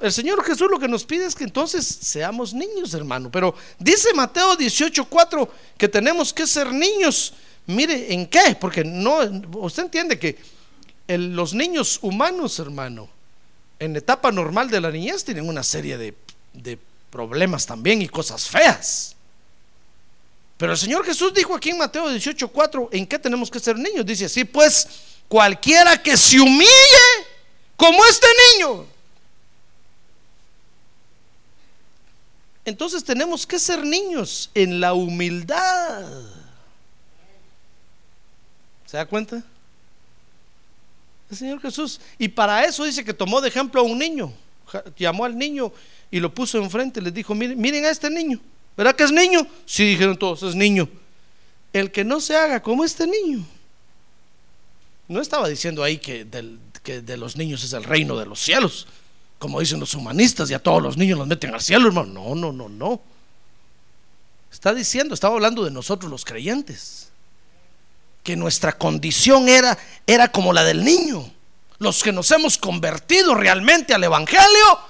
[0.00, 3.30] El Señor Jesús lo que nos pide es que entonces seamos niños, hermano.
[3.30, 7.32] Pero dice Mateo 18:4 que tenemos que ser niños.
[7.66, 8.56] Mire, ¿en qué?
[8.60, 9.18] Porque no,
[9.58, 10.38] usted entiende que
[11.08, 13.08] los niños humanos, hermano,
[13.78, 16.14] en etapa normal de la niñez tienen una serie de,
[16.52, 16.78] de
[17.10, 19.16] problemas también y cosas feas.
[20.56, 24.06] Pero el Señor Jesús dijo aquí en Mateo 18:4, ¿en qué tenemos que ser niños?
[24.06, 24.86] Dice así, pues
[25.28, 26.68] cualquiera que se humille
[27.76, 28.26] como este
[28.58, 28.95] niño.
[32.66, 36.04] Entonces tenemos que ser niños en la humildad.
[38.84, 39.42] ¿Se da cuenta?
[41.30, 42.00] El Señor Jesús.
[42.18, 44.32] Y para eso dice que tomó de ejemplo a un niño.
[44.96, 45.72] Llamó al niño
[46.10, 48.40] y lo puso enfrente y les dijo, miren, miren a este niño,
[48.76, 49.46] ¿verdad que es niño?
[49.64, 50.88] Sí, dijeron todos, es niño.
[51.72, 53.46] El que no se haga como este niño.
[55.06, 56.26] No estaba diciendo ahí que,
[56.82, 58.88] que de los niños es el reino de los cielos,
[59.38, 62.12] como dicen los humanistas, y a todos los niños los meten al cielo, hermano.
[62.12, 63.00] No, no, no, no.
[64.50, 67.08] Está diciendo, estaba hablando de nosotros los creyentes,
[68.22, 71.30] que nuestra condición era, era como la del niño.
[71.78, 74.80] Los que nos hemos convertido realmente al Evangelio,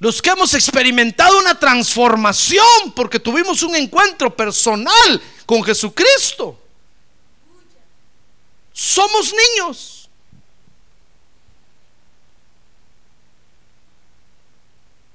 [0.00, 6.58] los que hemos experimentado una transformación porque tuvimos un encuentro personal con Jesucristo.
[8.72, 9.93] Somos niños.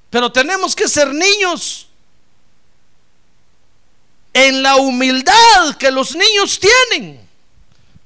[0.09, 1.87] Pero tenemos que ser niños
[4.33, 7.19] en la humildad que los niños tienen.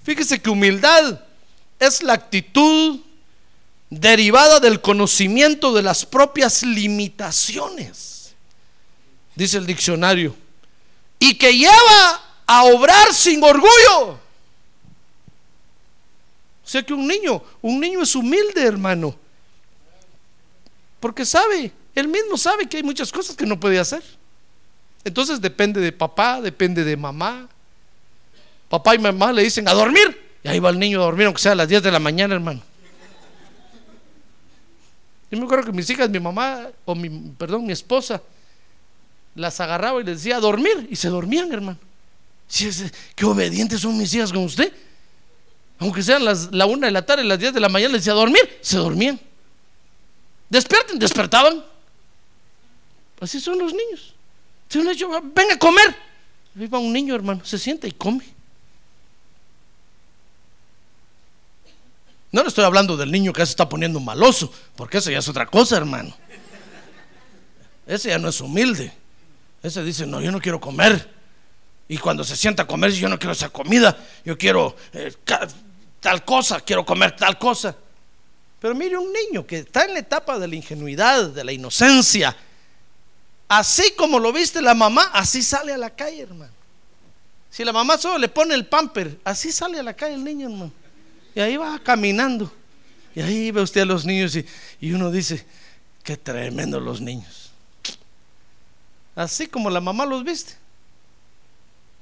[0.04, 1.22] Fíjese que humildad
[1.80, 3.00] es la actitud
[3.90, 8.34] derivada del conocimiento de las propias limitaciones,
[9.36, 10.36] dice el diccionario,
[11.20, 14.20] y que lleva a obrar sin orgullo.
[16.66, 19.16] O sea que un niño, un niño es humilde, hermano,
[21.00, 24.04] porque sabe, él mismo sabe que hay muchas cosas que no puede hacer.
[25.04, 27.48] Entonces depende de papá, depende de mamá.
[28.70, 31.42] Papá y mamá le dicen a dormir, y ahí va el niño a dormir, aunque
[31.42, 32.62] sea a las 10 de la mañana, hermano.
[35.30, 38.22] Yo me acuerdo que mis hijas, mi mamá, o mi, perdón, mi esposa,
[39.36, 41.80] las agarraba y les decía a dormir y se dormían, hermano.
[43.16, 44.72] qué obedientes son mis hijas con usted.
[45.80, 48.14] Aunque sean las, la una de la tarde, las 10 de la mañana, les decía
[48.14, 49.20] a dormir, se dormían.
[50.50, 51.64] Despierten, despertaban.
[53.24, 54.14] Así son los niños.
[54.68, 55.96] Si uno dicho, venga a comer.
[56.60, 58.26] Ahí va un niño, hermano, se sienta y come.
[62.34, 65.28] No le estoy hablando del niño que se está poniendo maloso, porque eso ya es
[65.30, 66.14] otra cosa, hermano.
[67.88, 68.92] Ese ya no es humilde.
[69.62, 71.10] Ese dice, no, yo no quiero comer.
[71.88, 75.14] Y cuando se sienta a comer, yo no quiero esa comida, yo quiero eh,
[76.02, 77.74] tal cosa, quiero comer tal cosa.
[78.60, 82.36] Pero mire un niño que está en la etapa de la ingenuidad, de la inocencia.
[83.48, 86.52] Así como lo viste la mamá, así sale a la calle, hermano.
[87.50, 90.50] Si la mamá solo le pone el pamper, así sale a la calle el niño,
[90.50, 90.72] hermano.
[91.36, 92.52] Y ahí va caminando.
[93.16, 94.46] Y ahí ve usted a los niños y,
[94.82, 95.46] y uno dice,
[96.04, 97.52] qué tremendo los niños.
[99.16, 100.54] Así como la mamá los viste.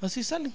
[0.02, 0.54] Así salen.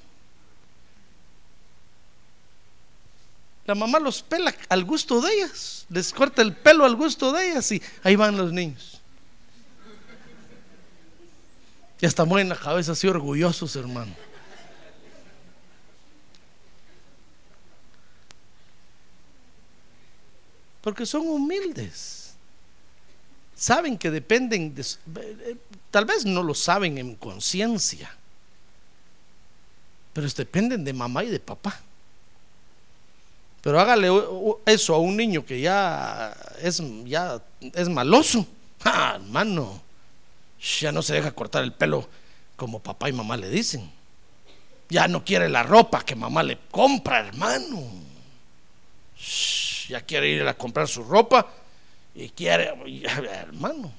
[3.66, 7.50] La mamá los pela al gusto de ellas, les corta el pelo al gusto de
[7.50, 8.95] ellas y ahí van los niños.
[12.00, 14.12] Y hasta mueven la cabeza así orgullosos, hermano.
[20.82, 22.34] Porque son humildes.
[23.56, 24.82] Saben que dependen de...
[24.82, 25.56] Eh,
[25.90, 28.14] tal vez no lo saben en conciencia,
[30.12, 31.80] pero dependen de mamá y de papá.
[33.62, 34.08] Pero hágale
[34.66, 38.46] eso a un niño que ya es, ya es maloso.
[38.84, 39.82] Ah, hermano,
[40.80, 42.08] ya no se deja cortar el pelo
[42.56, 43.90] como papá y mamá le dicen.
[44.88, 47.82] Ya no quiere la ropa que mamá le compra, hermano.
[49.88, 51.46] Ya quiere ir a comprar su ropa
[52.14, 52.72] y quiere,
[53.30, 53.92] hermano.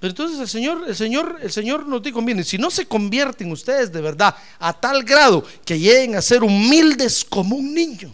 [0.00, 3.50] Pero entonces el Señor, el Señor, el Señor nos dijo, miren, si no se convierten
[3.50, 8.12] ustedes de verdad a tal grado que lleguen a ser humildes como un niño,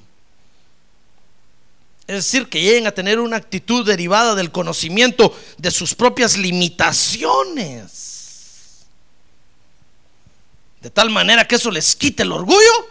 [2.11, 8.85] es decir, que lleguen a tener una actitud derivada del conocimiento de sus propias limitaciones,
[10.81, 12.88] de tal manera que eso les quite el orgullo,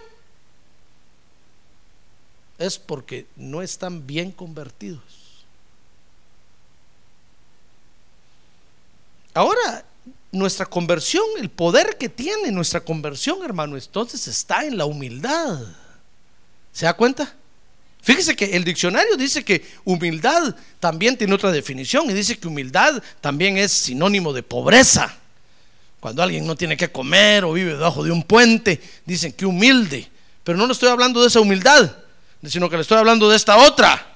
[2.57, 5.03] es porque no están bien convertidos.
[9.33, 9.83] Ahora,
[10.31, 15.59] nuestra conversión, el poder que tiene nuestra conversión, hermano, entonces está en la humildad.
[16.71, 17.35] ¿Se da cuenta?
[18.01, 23.03] Fíjese que el diccionario dice que humildad también tiene otra definición y dice que humildad
[23.21, 25.17] también es sinónimo de pobreza.
[25.99, 30.09] Cuando alguien no tiene que comer o vive debajo de un puente, dicen que humilde.
[30.43, 31.91] Pero no le estoy hablando de esa humildad,
[32.45, 34.09] sino que le estoy hablando de esta otra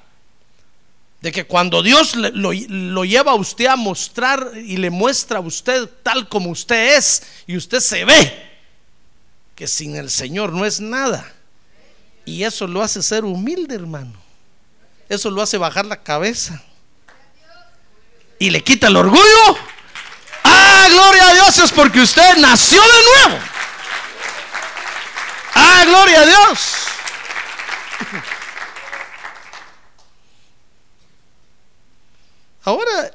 [1.23, 5.89] de que cuando Dios lo, lleva a usted a mostrar y le muestra a usted
[6.03, 8.51] tal como usted es y usted se ve
[9.55, 11.33] que sin el Señor no es nada.
[12.25, 14.13] Y eso lo hace ser humilde, hermano.
[15.09, 16.61] Eso lo hace bajar la cabeza.
[18.39, 19.57] Y le quita el orgullo.
[20.43, 23.43] Ah, gloria a Dios, es porque usted nació de nuevo.
[25.55, 26.59] Ah, gloria a Dios.
[32.63, 33.13] Ahora,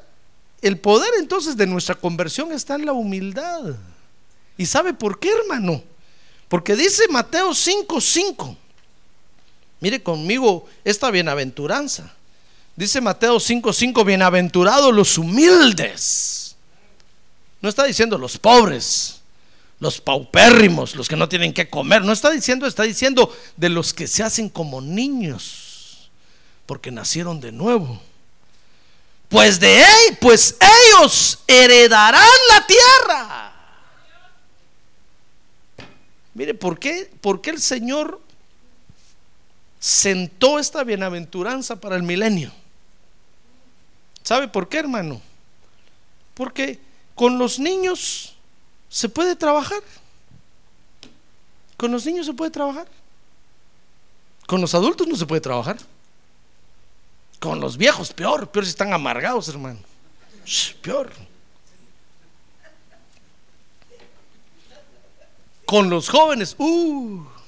[0.61, 3.75] el poder entonces de nuestra conversión está en la humildad.
[4.57, 5.83] ¿Y sabe por qué, hermano?
[6.47, 8.57] Porque dice Mateo 5:5.
[9.79, 12.13] Mire conmigo esta bienaventuranza.
[12.75, 16.55] Dice Mateo 5:5, bienaventurados los humildes.
[17.61, 19.21] No está diciendo los pobres,
[19.79, 22.03] los paupérrimos, los que no tienen que comer.
[22.03, 26.09] No está diciendo, está diciendo de los que se hacen como niños,
[26.65, 28.01] porque nacieron de nuevo.
[29.27, 29.83] Pues de
[30.19, 33.53] pues ellos heredarán la tierra.
[36.33, 38.21] Mire, ¿por qué, ¿por qué el Señor
[39.89, 42.51] sentó esta bienaventuranza para el milenio?
[44.21, 45.19] ¿Sabe por qué, hermano?
[46.35, 46.79] Porque
[47.15, 48.35] con los niños
[48.87, 49.81] se puede trabajar.
[51.75, 52.87] Con los niños se puede trabajar.
[54.45, 55.77] Con los adultos no se puede trabajar.
[57.39, 59.79] Con los viejos, peor, peor si están amargados, hermano.
[60.81, 61.11] peor.
[65.65, 67.38] Con los jóvenes, uh.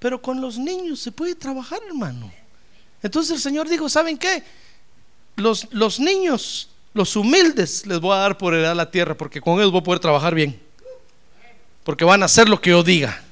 [0.00, 2.32] Pero con los niños se puede trabajar, hermano.
[3.02, 4.42] Entonces el Señor dijo, ¿saben qué?
[5.36, 9.60] Los, los niños, los humildes, les voy a dar por heredar la tierra, porque con
[9.60, 10.60] ellos voy a poder trabajar bien.
[11.84, 13.22] Porque van a hacer lo que yo diga.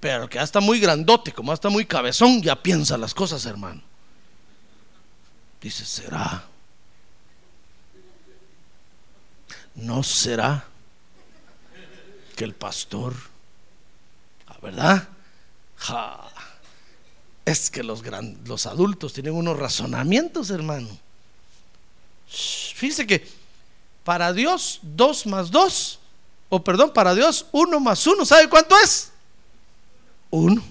[0.00, 3.44] Pero que ya está muy grandote, como ya está muy cabezón, ya piensa las cosas,
[3.46, 3.82] hermano.
[5.60, 6.44] Dice, ¿será?
[9.74, 10.64] ¿No será
[12.34, 13.14] que el pastor,
[14.60, 15.08] verdad?
[17.44, 18.02] es que los,
[18.44, 20.88] los adultos tienen unos razonamientos, hermano.
[22.28, 23.26] Fíjese que
[24.04, 25.98] para Dios dos más dos,
[26.48, 29.10] o perdón, para Dios uno más uno, ¿sabe cuánto es?
[30.30, 30.62] Uno.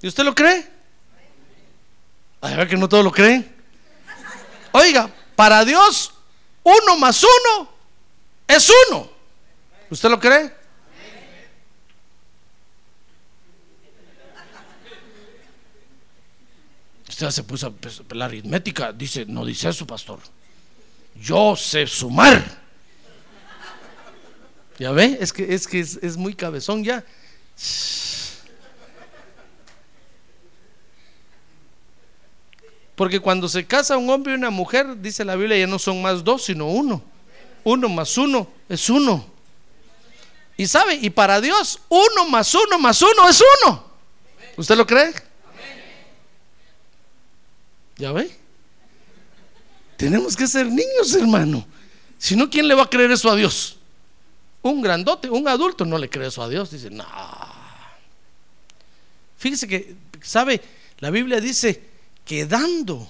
[0.00, 0.70] ¿Y usted lo cree?
[2.40, 3.54] A ver que no todos lo creen.
[4.72, 6.12] Oiga, para Dios,
[6.62, 7.68] uno más uno
[8.46, 9.08] es uno.
[9.90, 10.63] ¿Usted lo cree?
[17.14, 18.92] Usted ya se puso a pues, la aritmética.
[18.92, 20.18] Dice, no dice eso, pastor.
[21.14, 22.42] Yo sé sumar.
[24.80, 25.18] ¿Ya ve?
[25.20, 27.04] Es que es, que es, es muy cabezón ya.
[32.96, 36.02] Porque cuando se casa un hombre y una mujer, dice la Biblia, ya no son
[36.02, 37.00] más dos, sino uno.
[37.62, 39.24] Uno más uno es uno.
[40.56, 43.84] Y sabe, y para Dios, uno más uno más uno es uno.
[44.56, 45.14] ¿Usted lo cree?
[47.96, 48.30] ¿Ya ve?
[49.96, 51.66] Tenemos que ser niños, hermano.
[52.18, 53.76] Si no, ¿quién le va a creer eso a Dios?
[54.62, 56.70] Un grandote, un adulto no le cree eso a Dios.
[56.70, 57.04] Dice, no.
[59.36, 60.60] Fíjese que, ¿sabe?
[60.98, 61.82] La Biblia dice
[62.24, 63.08] que dando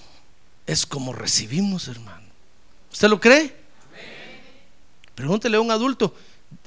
[0.67, 2.27] es como recibimos, hermano.
[2.93, 3.55] ¿Usted lo cree?
[5.15, 6.15] Pregúntele a un adulto.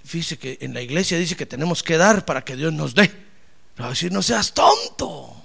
[0.03, 3.11] Fíjese que en la iglesia dice que tenemos que dar para que Dios nos dé.
[3.79, 5.35] Va a decir, no seas tonto.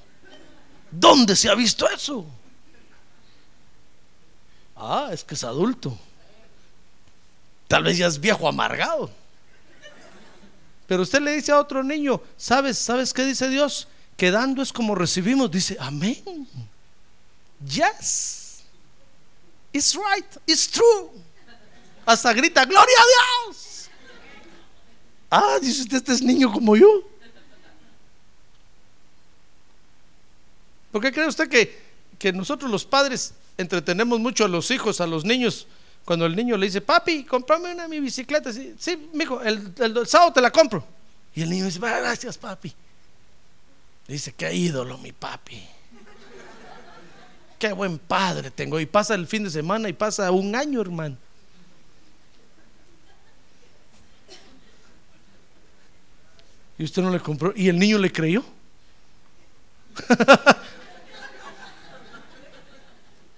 [0.90, 2.26] ¿Dónde se ha visto eso?
[4.84, 5.96] Ah, es que es adulto.
[7.68, 9.10] Tal vez ya es viejo amargado.
[10.88, 12.78] Pero usted le dice a otro niño, ¿sabes?
[12.78, 13.86] ¿Sabes qué dice Dios?
[14.16, 15.52] Que dando es como recibimos.
[15.52, 16.48] Dice, amén.
[17.64, 18.64] Yes.
[19.72, 20.26] It's right.
[20.46, 21.12] It's true.
[22.04, 23.88] Hasta grita, gloria a Dios.
[25.30, 27.08] Ah, dice usted, este es niño como yo.
[30.90, 31.80] ¿Por qué cree usted que,
[32.18, 35.66] que nosotros los padres entretenemos mucho a los hijos, a los niños?
[36.04, 38.52] Cuando el niño le dice, papi, comprame una mi bicicleta.
[38.52, 39.72] Sí, sí mijo, el,
[40.06, 40.84] sábado te la compro.
[41.34, 42.74] Y el niño dice, gracias, papi.
[44.08, 45.62] Dice, qué ídolo, mi papi.
[47.58, 48.80] Qué buen padre tengo.
[48.80, 51.16] Y pasa el fin de semana y pasa un año, hermano.
[56.76, 57.52] Y usted no le compró.
[57.54, 58.44] Y el niño le creyó.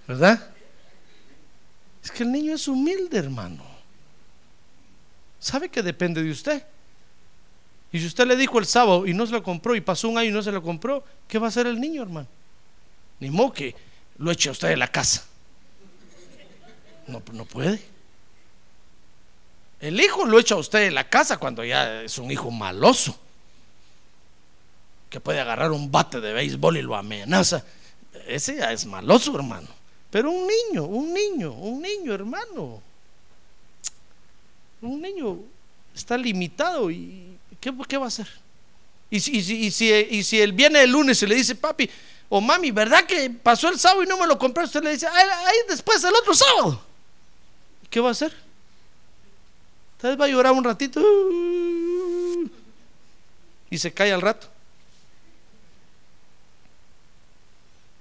[0.07, 0.51] ¿Verdad?
[2.03, 3.63] Es que el niño es humilde, hermano.
[5.39, 6.65] Sabe que depende de usted.
[7.91, 10.17] Y si usted le dijo el sábado y no se lo compró y pasó un
[10.17, 12.27] año y no se lo compró, ¿qué va a hacer el niño, hermano?
[13.19, 13.75] Ni modo que
[14.17, 15.23] lo eche a usted de la casa.
[17.07, 17.81] No, no puede.
[19.79, 23.17] El hijo lo echa a usted de la casa cuando ya es un hijo maloso.
[25.09, 27.63] Que puede agarrar un bate de béisbol y lo amenaza.
[28.27, 29.74] Ese ya es maloso, hermano.
[30.15, 32.81] Pero un niño, un niño, un niño, hermano.
[34.81, 35.39] Un niño
[35.93, 38.29] está limitado y ¿qué, qué va a hacer?
[39.09, 41.89] Y si, y, si, y si él viene el lunes y le dice, papi
[42.29, 44.63] o mami, ¿verdad que pasó el sábado y no me lo compré?
[44.63, 46.81] Usted le dice, ahí después el otro sábado.
[47.89, 48.33] ¿Qué va a hacer?
[49.99, 51.01] Tal vez va a llorar un ratito
[53.69, 54.54] y se cae al rato.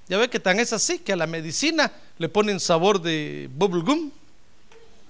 [0.08, 3.82] Ya ve que tan es así que a la medicina le ponen sabor de bubble
[3.82, 4.10] gum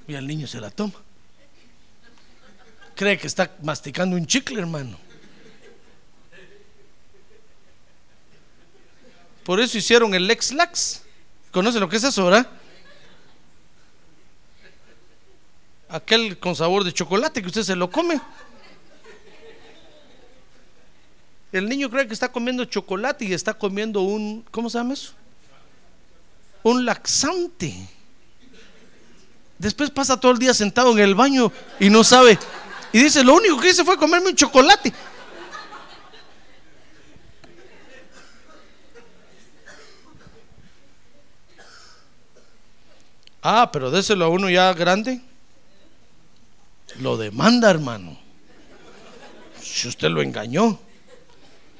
[0.07, 0.95] y al niño se la toma.
[2.95, 4.97] Cree que está masticando un chicle, hermano.
[9.45, 11.03] Por eso hicieron el Lex Lax.
[11.51, 12.49] ¿Conoce lo que es eso, verdad?
[15.89, 18.21] Aquel con sabor de chocolate que usted se lo come.
[21.55, 25.13] El niño cree que está comiendo chocolate y está comiendo un, ¿cómo se llama eso?
[26.65, 27.89] Un laxante.
[29.57, 32.41] Después pasa todo el día sentado en el baño y no sabe.
[32.93, 34.93] Y dice, lo único que hice fue comerme un chocolate.
[43.41, 45.23] Ah, pero déselo a uno ya grande.
[46.99, 48.19] Lo demanda, hermano.
[49.63, 50.81] Si usted lo engañó.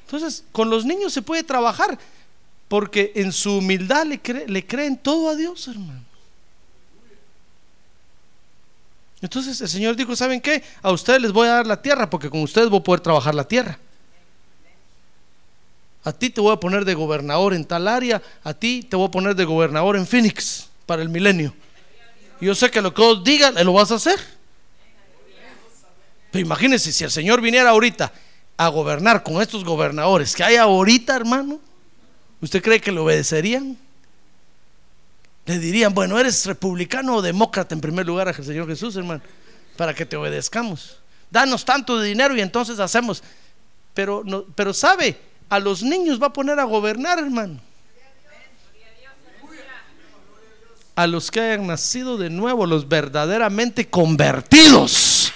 [0.05, 1.97] Entonces, con los niños se puede trabajar
[2.67, 6.03] porque en su humildad le, le creen todo a Dios, hermano.
[9.21, 10.63] Entonces el Señor dijo, ¿saben qué?
[10.83, 13.33] A ustedes les voy a dar la tierra porque con ustedes voy a poder trabajar
[13.33, 13.79] la tierra.
[16.03, 19.07] A ti te voy a poner de gobernador en tal área, a ti te voy
[19.07, 21.55] a poner de gobernador en Phoenix para el milenio.
[22.39, 24.19] yo sé que lo que os diga, lo vas a hacer.
[26.31, 28.13] Pero imagínense si el Señor viniera ahorita
[28.57, 31.59] a gobernar con estos gobernadores que hay ahorita, hermano,
[32.41, 33.77] ¿usted cree que le obedecerían?
[35.45, 39.21] Le dirían, bueno, eres republicano o demócrata en primer lugar al Señor Jesús, hermano,
[39.77, 40.97] para que te obedezcamos.
[41.29, 43.21] Danos tanto de dinero y entonces hacemos.
[43.93, 45.17] Pero, no, pero sabe,
[45.49, 47.59] a los niños va a poner a gobernar, hermano.
[50.95, 55.33] A los que hayan nacido de nuevo, los verdaderamente convertidos.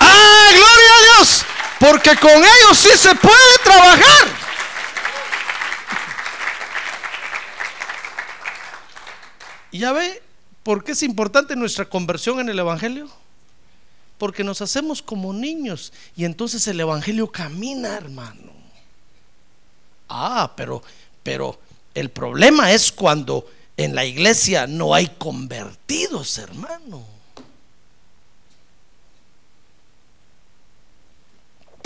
[0.00, 1.44] ¡Ah, gloria a Dios!
[1.78, 4.28] Porque con ellos sí se puede trabajar.
[9.72, 10.22] ¿Ya ve
[10.62, 13.10] por qué es importante nuestra conversión en el Evangelio?
[14.18, 18.52] Porque nos hacemos como niños y entonces el Evangelio camina, hermano.
[20.08, 20.82] Ah, pero,
[21.22, 21.60] pero
[21.94, 23.46] el problema es cuando
[23.76, 27.15] en la iglesia no hay convertidos, hermano.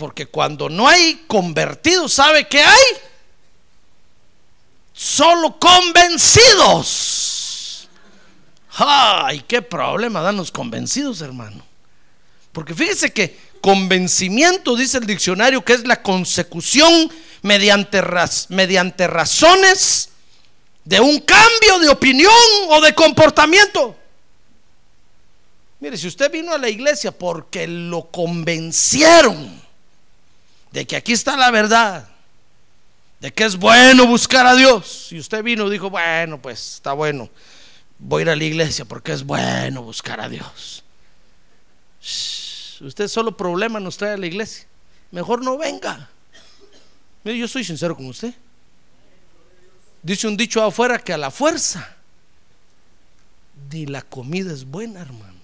[0.00, 2.84] Porque cuando no hay convertidos, ¿sabe qué hay?
[4.94, 7.86] Solo convencidos.
[8.78, 11.62] ¡Ay, qué problema dan los convencidos, hermano!
[12.50, 18.02] Porque fíjese que convencimiento, dice el diccionario, que es la consecución mediante,
[18.48, 20.08] mediante razones
[20.82, 22.32] de un cambio de opinión
[22.70, 23.94] o de comportamiento.
[25.78, 29.68] Mire, si usted vino a la iglesia porque lo convencieron
[30.72, 32.08] de que aquí está la verdad,
[33.20, 36.92] de que es bueno buscar a Dios, y usted vino y dijo, bueno, pues está
[36.92, 37.28] bueno,
[37.98, 40.82] voy a ir a la iglesia porque es bueno buscar a Dios.
[42.80, 44.66] usted solo problema nos trae a la iglesia.
[45.10, 46.08] Mejor no venga.
[47.24, 48.32] Mire, yo soy sincero con usted.
[50.02, 51.96] Dice un dicho afuera que a la fuerza
[53.70, 55.39] ni la comida es buena, hermano.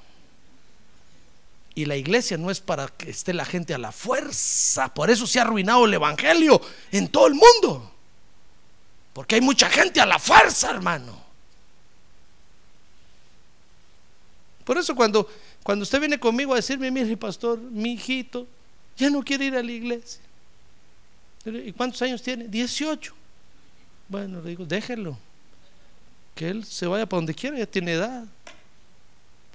[1.77, 4.93] Y la iglesia no es para que esté la gente a la fuerza.
[4.93, 6.61] Por eso se ha arruinado el evangelio
[6.91, 7.93] en todo el mundo.
[9.13, 11.23] Porque hay mucha gente a la fuerza, hermano.
[14.65, 15.31] Por eso cuando,
[15.63, 18.47] cuando usted viene conmigo a decirme, mire pastor, mi hijito,
[18.97, 20.23] ya no quiere ir a la iglesia.
[21.45, 22.49] ¿Y cuántos años tiene?
[22.49, 23.15] 18.
[24.09, 25.19] Bueno, le digo, déjelo.
[26.35, 28.25] Que él se vaya para donde quiera, ya tiene edad.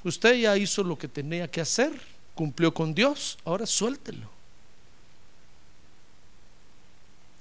[0.03, 1.91] Usted ya hizo lo que tenía que hacer,
[2.42, 4.28] cumplió con Dios, ahora suéltelo.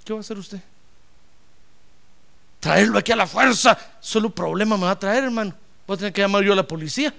[0.04, 0.60] ¿Qué va a hacer usted?
[2.60, 5.54] Traerlo aquí a la fuerza, solo problema me va a traer, hermano.
[5.86, 7.14] Voy a tener que llamar yo a la policía,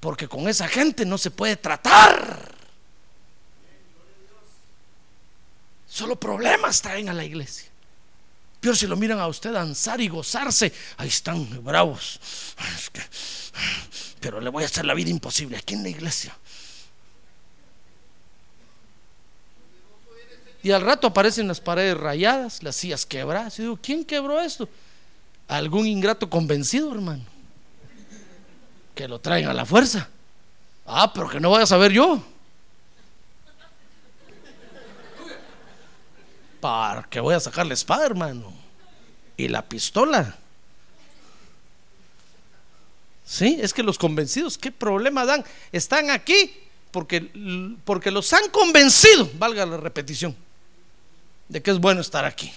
[0.00, 2.54] porque con esa gente no se puede tratar.
[5.86, 7.68] Solo problemas traen a la iglesia.
[8.60, 10.72] Peor si lo miran a usted danzar y gozarse.
[10.96, 12.18] Ahí están bravos.
[14.20, 16.34] Pero le voy a hacer la vida imposible aquí en la iglesia.
[20.66, 23.56] Y al rato aparecen las paredes rayadas, las sillas quebradas.
[23.56, 24.68] Y digo, ¿quién quebró esto?
[25.46, 27.22] Algún ingrato convencido, hermano.
[28.92, 30.08] Que lo traen a la fuerza.
[30.84, 32.20] Ah, pero que no vaya a saber yo.
[36.60, 38.52] ¿Para que voy a sacar la espada, hermano?
[39.36, 40.36] Y la pistola.
[43.24, 45.44] Sí, es que los convencidos, ¿qué problema dan?
[45.70, 46.56] Están aquí
[46.90, 47.30] porque,
[47.84, 50.34] porque los han convencido, valga la repetición,
[51.48, 52.52] de que es bueno estar aquí.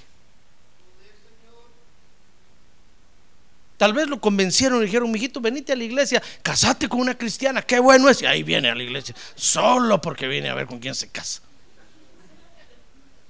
[3.77, 7.61] Tal vez lo convencieron y dijeron, mijito, venite a la iglesia, casate con una cristiana,
[7.61, 8.21] qué bueno es.
[8.21, 11.41] Y ahí viene a la iglesia, solo porque viene a ver con quién se casa.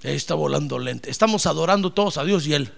[0.04, 1.12] Ahí está volando lente.
[1.12, 2.74] Estamos adorando todos a Dios y Él.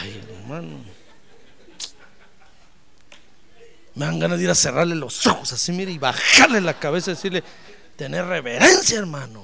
[0.00, 0.78] Ay, hermano.
[3.94, 7.10] Me dan ganas de ir a cerrarle los ojos así, mire, y bajarle la cabeza
[7.10, 7.44] y decirle,
[7.96, 9.43] tener reverencia, hermano.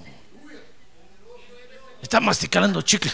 [2.11, 3.09] Está masticando chicle.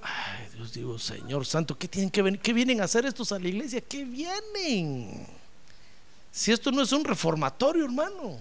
[0.00, 2.40] Ay, Dios digo, Señor Santo, ¿qué tienen que venir?
[2.40, 3.82] ¿Qué vienen a hacer estos a la iglesia?
[3.82, 5.26] ¿Qué vienen?
[6.30, 8.40] Si esto no es un reformatorio, hermano.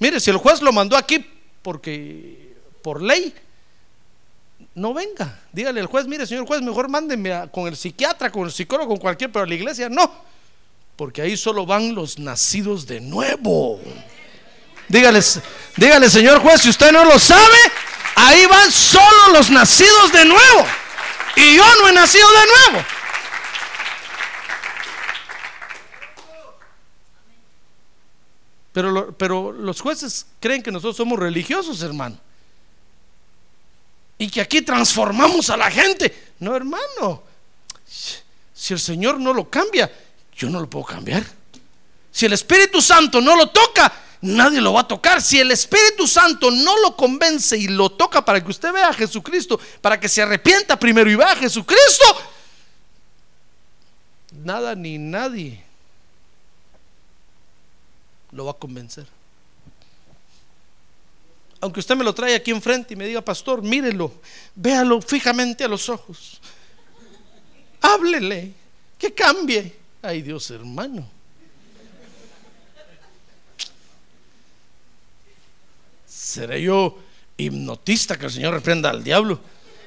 [0.00, 1.24] Mire, si el juez lo mandó aquí
[1.62, 3.32] porque por ley,
[4.74, 5.40] no venga.
[5.52, 8.98] Dígale al juez, mire, señor juez, mejor mándeme con el psiquiatra, con el psicólogo, con
[8.98, 10.10] cualquier, pero a la iglesia no.
[10.96, 13.78] Porque ahí solo van los nacidos de nuevo.
[14.88, 15.20] Dígale,
[15.76, 17.58] dígale, señor juez, si usted no lo sabe,
[18.14, 20.66] ahí van solo los nacidos de nuevo.
[21.36, 22.86] Y yo no he nacido de nuevo.
[29.16, 32.18] Pero, los jueces creen que nosotros somos religiosos, hermano.
[34.18, 36.32] Y que aquí transformamos a la gente.
[36.40, 37.22] No, hermano.
[38.54, 39.90] Si el Señor no lo cambia,
[40.36, 41.24] yo no lo puedo cambiar.
[42.10, 43.90] Si el Espíritu Santo no lo toca,
[44.20, 45.20] nadie lo va a tocar.
[45.20, 48.94] Si el Espíritu Santo no lo convence y lo toca para que usted vea a
[48.94, 52.04] Jesucristo, para que se arrepienta primero y vea a Jesucristo,
[54.44, 55.62] nada ni nadie
[58.32, 59.06] lo va a convencer.
[61.60, 64.12] Aunque usted me lo trae aquí enfrente y me diga, pastor, mírelo,
[64.54, 66.40] véalo fijamente a los ojos.
[67.80, 68.52] Háblele,
[68.98, 69.74] que cambie.
[70.02, 71.15] Ay Dios hermano.
[76.26, 76.98] ¿Seré yo
[77.36, 79.38] hipnotista que el Señor reprenda al diablo?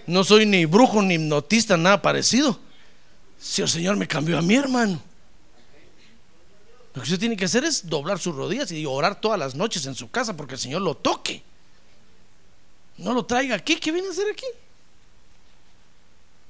[0.07, 2.57] No soy ni brujo ni hipnotista, nada parecido.
[3.37, 5.01] Si el Señor me cambió a mi hermano.
[6.93, 9.85] Lo que usted tiene que hacer es doblar sus rodillas y orar todas las noches
[9.85, 11.43] en su casa porque el Señor lo toque.
[12.95, 13.75] No lo traiga aquí.
[13.75, 14.47] ¿Qué viene a hacer aquí?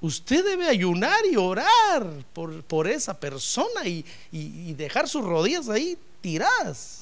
[0.02, 5.98] Usted debe ayunar y orar por, por esa persona y, y dejar sus rodillas ahí
[6.22, 6.99] tiradas.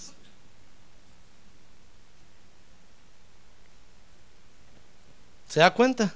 [5.48, 6.14] ¿Se da cuenta?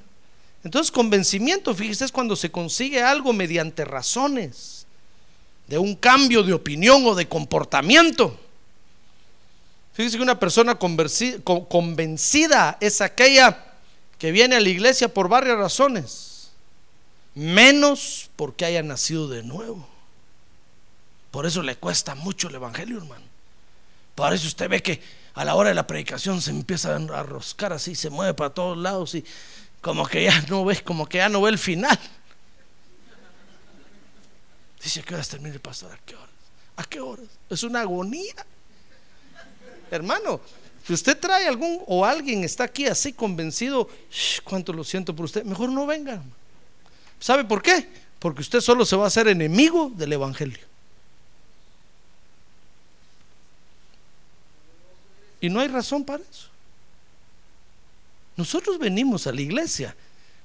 [0.64, 4.86] Entonces, convencimiento, fíjese, es cuando se consigue algo mediante razones
[5.68, 8.38] de un cambio de opinión o de comportamiento.
[9.94, 13.66] Fíjese que una persona convencida es aquella
[14.18, 16.52] que viene a la iglesia por varias razones,
[17.34, 19.88] menos porque haya nacido de nuevo.
[21.32, 23.26] Por eso le cuesta mucho el evangelio, hermano.
[24.14, 25.02] Por eso usted ve que
[25.34, 28.78] a la hora de la predicación se empieza a roscar así, se mueve para todos
[28.78, 29.24] lados y
[29.80, 31.98] como que ya no ve, como que ya no ve el final.
[34.84, 35.92] Dice, ¿a qué horas termina el pastor?
[35.92, 36.30] ¿A qué horas?
[36.76, 37.28] ¿A qué horas?
[37.50, 38.34] Es una agonía.
[39.92, 40.42] Hermano,
[40.86, 43.88] si usted trae algún o alguien está aquí así convencido,
[44.44, 46.22] cuánto lo siento por usted, mejor no venga.
[47.20, 47.88] ¿Sabe por qué?
[48.20, 50.71] Porque usted solo se va a hacer enemigo del Evangelio.
[55.42, 56.48] Y no hay razón para eso.
[58.38, 59.96] Nosotros venimos a la iglesia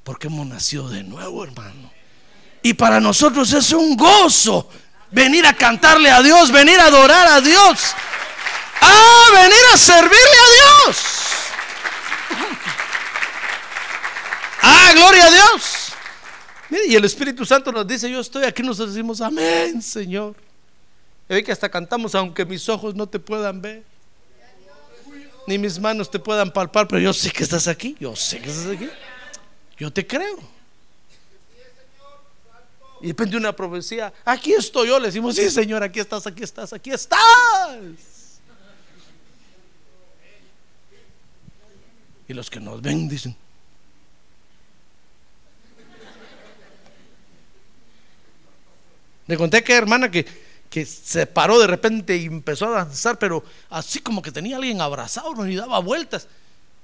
[0.02, 1.92] porque hemos nacido de nuevo, hermano.
[2.62, 4.68] Y para nosotros es un gozo
[5.10, 7.94] venir a cantarle a Dios, venir a adorar a Dios,
[8.80, 10.98] a venir a servirle a Dios.
[14.68, 15.92] Ah, gloria a Dios.
[16.88, 20.34] y el Espíritu Santo nos dice, yo estoy aquí, nos decimos, amén, Señor.
[21.28, 23.84] Y ve que hasta cantamos, aunque mis ojos no te puedan ver
[25.46, 28.50] ni mis manos te puedan palpar, pero yo sé que estás aquí, yo sé que
[28.50, 28.88] estás aquí.
[29.78, 30.38] Yo te creo.
[33.00, 36.42] Y depende de una profecía, aquí estoy yo, le decimos, sí Señor, aquí estás, aquí
[36.42, 37.20] estás, aquí estás.
[42.26, 43.36] Y los que nos ven dicen,
[49.26, 50.45] le conté que hermana que
[50.76, 54.82] que se paró de repente y empezó a danzar, pero así como que tenía alguien
[54.82, 56.28] abrazado y daba vueltas.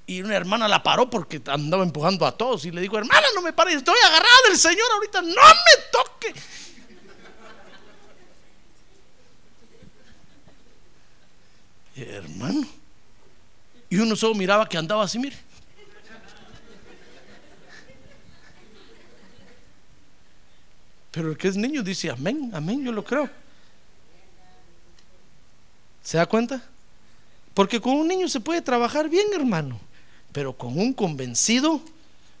[0.07, 3.43] Y una hermana la paró porque andaba empujando a todos y le dijo, hermana, no
[3.43, 6.33] me pares, estoy agarrada del Señor ahorita, no me toque.
[11.95, 12.67] hermano.
[13.91, 15.37] Y uno solo miraba que andaba así, mire.
[21.11, 23.42] Pero el que es niño dice, amén, amén, yo lo creo.
[26.03, 26.61] ¿Se da cuenta?
[27.53, 29.79] Porque con un niño se puede trabajar bien, hermano,
[30.31, 31.81] pero con un convencido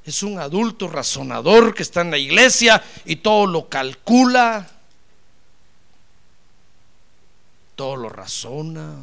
[0.05, 4.69] es un adulto razonador que está en la iglesia y todo lo calcula,
[7.75, 8.95] todo lo razona.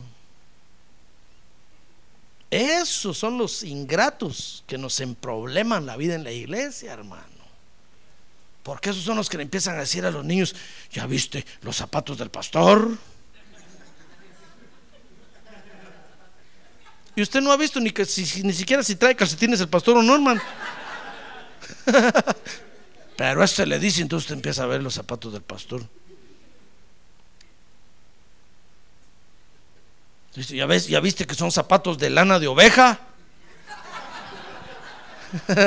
[2.51, 7.25] Esos son los ingratos que nos emprobleman la vida en la iglesia, hermano.
[8.65, 10.55] Porque esos son los que le empiezan a decir a los niños,
[10.93, 12.99] ¿ya viste los zapatos del pastor?
[17.21, 19.99] Y usted no ha visto ni que si, ni siquiera si trae calcetines el pastor
[19.99, 20.41] o no, hermano.
[23.19, 25.87] Pero este le dice, entonces usted empieza a ver los zapatos del pastor.
[30.35, 32.99] ¿ya, ves, ¿ya viste que son zapatos de lana de oveja?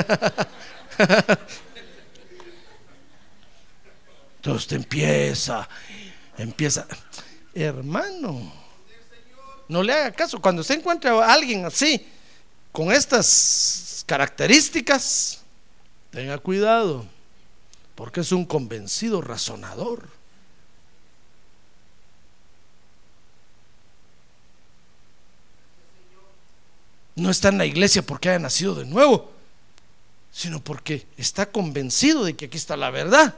[4.38, 5.70] Entonces usted empieza,
[6.36, 6.88] empieza,
[7.54, 8.63] hermano.
[9.74, 10.40] No le haga caso.
[10.40, 12.06] Cuando se encuentra a alguien así,
[12.72, 15.42] con estas características,
[16.12, 17.08] tenga cuidado,
[17.96, 20.08] porque es un convencido razonador.
[27.16, 29.32] No está en la iglesia porque haya nacido de nuevo,
[30.32, 33.34] sino porque está convencido de que aquí está la verdad.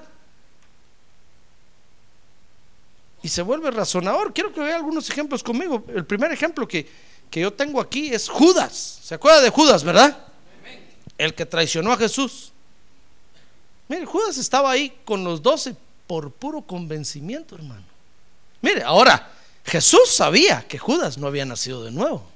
[3.25, 4.31] Y se vuelve razonador.
[4.35, 5.83] Quiero que vea algunos ejemplos conmigo.
[5.87, 6.87] El primer ejemplo que,
[7.31, 8.99] que yo tengo aquí es Judas.
[9.01, 10.27] ¿Se acuerda de Judas, verdad?
[11.17, 12.51] El que traicionó a Jesús.
[13.87, 17.81] Mire, Judas estaba ahí con los doce por puro convencimiento, hermano.
[18.61, 19.31] Mire, ahora,
[19.63, 22.29] Jesús sabía que Judas no había nacido de nuevo.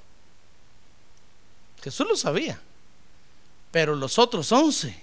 [1.84, 2.60] Jesús lo sabía.
[3.70, 5.00] Pero los otros once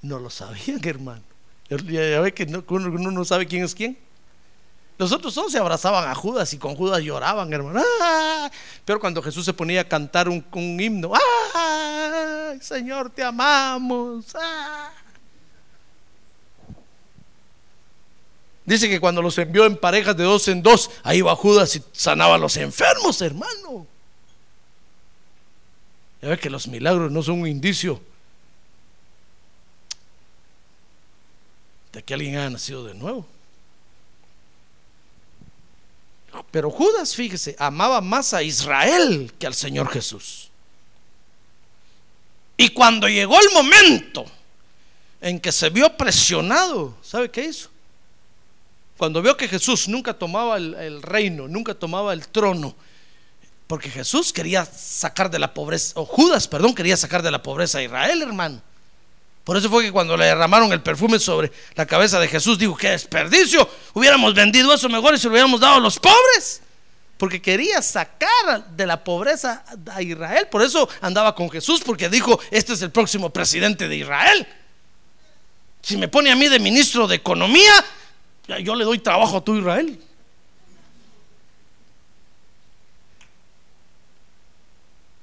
[0.00, 1.24] no lo sabían, hermano.
[1.68, 3.98] Ya ve que uno no sabe quién es quién.
[4.98, 7.82] Los otros se abrazaban a Judas y con Judas lloraban, hermano.
[8.00, 8.50] ¡Ah!
[8.84, 10.44] Pero cuando Jesús se ponía a cantar un,
[10.80, 11.12] himno,
[11.54, 14.26] ¡ay, Señor, te amamos!
[14.34, 14.92] ¡Ah!
[18.64, 21.82] Dice que cuando los envió en parejas de dos en dos, ahí iba Judas y
[21.92, 23.86] sanaba a los enfermos, hermano.
[26.20, 28.00] Ya ve que los milagros no son un indicio
[31.92, 33.26] de que alguien haya nacido de nuevo.
[36.50, 40.50] Pero Judas, fíjese, amaba más a Israel que al Señor Jesús.
[42.56, 44.24] Y cuando llegó el momento
[45.20, 47.70] en que se vio presionado, ¿sabe qué hizo?
[48.96, 52.74] Cuando vio que Jesús nunca tomaba el, reino, nunca tomaba el trono,
[53.66, 57.78] porque Jesús quería sacar de la pobreza, o Judas, perdón, quería sacar de la pobreza
[57.78, 58.62] a Israel, hermano.
[59.44, 62.76] Por eso fue que cuando le derramaron el perfume sobre la cabeza de Jesús, dijo,
[62.76, 66.62] qué desperdicio, hubiéramos vendido eso mejor y se lo hubiéramos dado a los pobres.
[67.18, 70.48] Porque quería sacar de la pobreza a Israel.
[70.48, 74.46] Por eso andaba con Jesús, porque dijo, este es el próximo presidente de Israel.
[75.82, 77.72] Si me pone a mí de ministro de Economía,
[78.60, 80.00] yo le doy trabajo a tu Israel.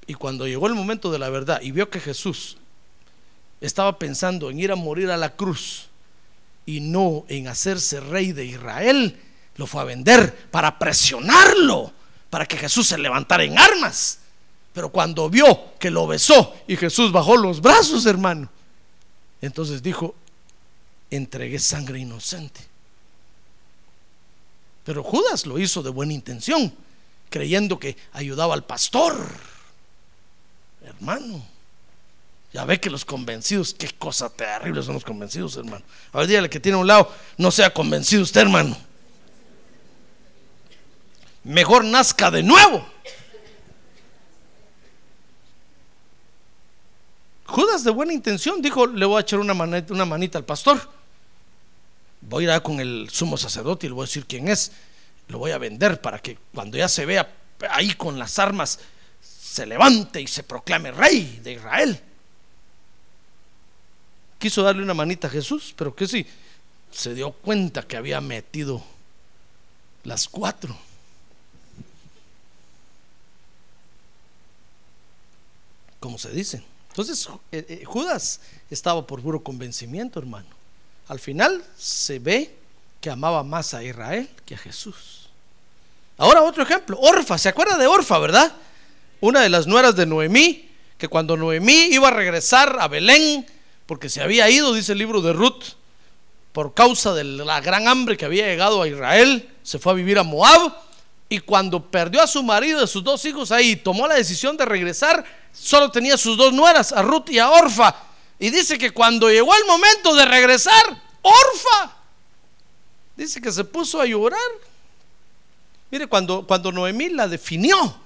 [0.06, 2.58] Y cuando llegó el momento de la verdad y vio que Jesús
[3.60, 5.88] estaba pensando en ir a morir a la cruz
[6.66, 9.18] y no en hacerse rey de Israel,
[9.56, 11.92] lo fue a vender para presionarlo,
[12.30, 14.20] para que Jesús se levantara en armas.
[14.72, 18.48] Pero cuando vio que lo besó y Jesús bajó los brazos, hermano,
[19.42, 20.14] entonces dijo,
[21.10, 22.60] entregué sangre inocente.
[24.84, 26.72] Pero Judas lo hizo de buena intención,
[27.28, 29.14] creyendo que ayudaba al pastor.
[30.84, 31.44] Hermano,
[32.52, 35.84] ya ve que los convencidos, qué cosa terrible son los convencidos, hermano.
[36.12, 38.76] Ahora dígale que tiene a un lado, no sea convencido usted, hermano.
[41.44, 42.86] Mejor nazca de nuevo.
[47.46, 50.80] Judas de buena intención dijo, le voy a echar una manita, una manita al pastor.
[52.20, 54.72] Voy a ir con el sumo sacerdote y le voy a decir quién es.
[55.28, 57.32] Lo voy a vender para que cuando ya se vea
[57.70, 58.80] ahí con las armas,
[59.20, 62.02] se levante y se proclame rey de Israel
[64.40, 66.26] quiso darle una manita a Jesús, pero que sí,
[66.90, 68.82] se dio cuenta que había metido
[70.02, 70.76] las cuatro.
[76.00, 76.64] Como se dice.
[76.88, 80.48] Entonces eh, eh, Judas estaba por puro convencimiento, hermano.
[81.06, 82.56] Al final se ve
[83.00, 85.28] que amaba más a Israel que a Jesús.
[86.16, 88.52] Ahora otro ejemplo, Orfa, ¿se acuerda de Orfa, verdad?
[89.20, 93.46] Una de las nueras de Noemí, que cuando Noemí iba a regresar a Belén,
[93.90, 95.64] porque se había ido, dice el libro de Ruth,
[96.52, 100.16] por causa de la gran hambre que había llegado a Israel, se fue a vivir
[100.16, 100.72] a Moab
[101.28, 104.56] y cuando perdió a su marido y a sus dos hijos ahí, tomó la decisión
[104.56, 107.96] de regresar, solo tenía sus dos nueras, a Ruth y a Orfa.
[108.38, 111.92] Y dice que cuando llegó el momento de regresar, Orfa,
[113.16, 114.38] dice que se puso a llorar.
[115.90, 117.96] Mire, cuando, cuando Noemí la definió,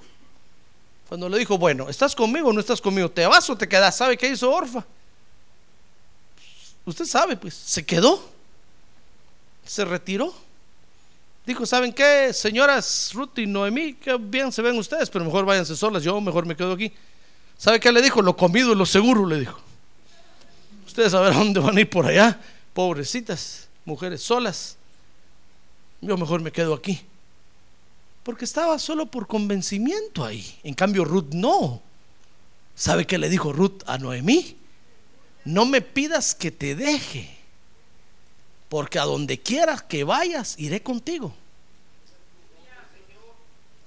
[1.11, 3.11] cuando le dijo, bueno, ¿estás conmigo o no estás conmigo?
[3.11, 3.95] ¿Te vas o te quedas?
[3.95, 4.82] ¿Sabe qué hizo Orfa?
[6.87, 8.22] Usted sabe, pues, se quedó,
[9.64, 10.35] se retiró.
[11.47, 13.95] Dijo, ¿saben qué, señoras Ruth y Noemí?
[13.95, 16.93] Qué bien se ven ustedes, pero mejor váyanse solas, yo mejor me quedo aquí.
[17.59, 18.22] ¿Sabe qué le dijo?
[18.22, 19.59] Lo comido y lo seguro, le dijo.
[20.87, 22.41] Ustedes saben dónde van a ir por allá,
[22.72, 24.76] pobrecitas, mujeres solas.
[26.01, 27.01] Yo mejor me quedo aquí.
[28.22, 30.59] Porque estaba solo por convencimiento ahí.
[30.62, 31.82] En cambio, Ruth no.
[32.74, 34.57] ¿Sabe qué le dijo Ruth a Noemí?
[35.45, 37.36] No me pidas que te deje,
[38.68, 41.34] porque a donde quieras que vayas, iré contigo.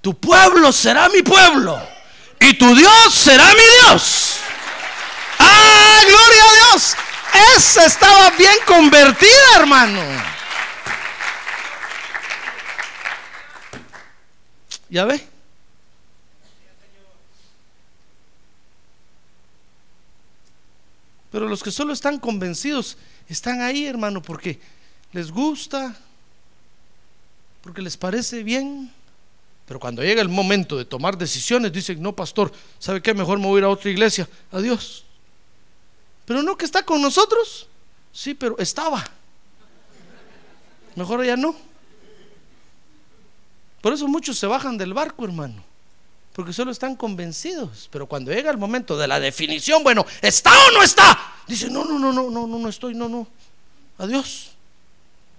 [0.00, 1.78] Tu pueblo será mi pueblo
[2.40, 4.36] y tu Dios será mi Dios.
[5.38, 6.96] ¡Ah, gloria a Dios!
[7.56, 10.00] Esa estaba bien convertida, hermano.
[14.88, 15.37] ¿Ya ve?
[21.38, 22.96] Pero los que solo están convencidos
[23.28, 24.58] están ahí, hermano, porque
[25.12, 25.96] les gusta,
[27.62, 28.92] porque les parece bien.
[29.64, 33.14] Pero cuando llega el momento de tomar decisiones, dicen, no, pastor, ¿sabe qué?
[33.14, 34.28] Mejor me voy a ir a otra iglesia.
[34.50, 35.04] Adiós.
[36.24, 37.68] Pero no que está con nosotros.
[38.12, 39.08] Sí, pero estaba.
[40.96, 41.54] Mejor ya no.
[43.80, 45.62] Por eso muchos se bajan del barco, hermano
[46.38, 47.88] porque solo están convencidos.
[47.90, 51.34] Pero cuando llega el momento de la definición, bueno, ¿está o no está?
[51.48, 53.26] Dice, no, no, no, no, no, no, no estoy, no, no.
[53.98, 54.50] Adiós.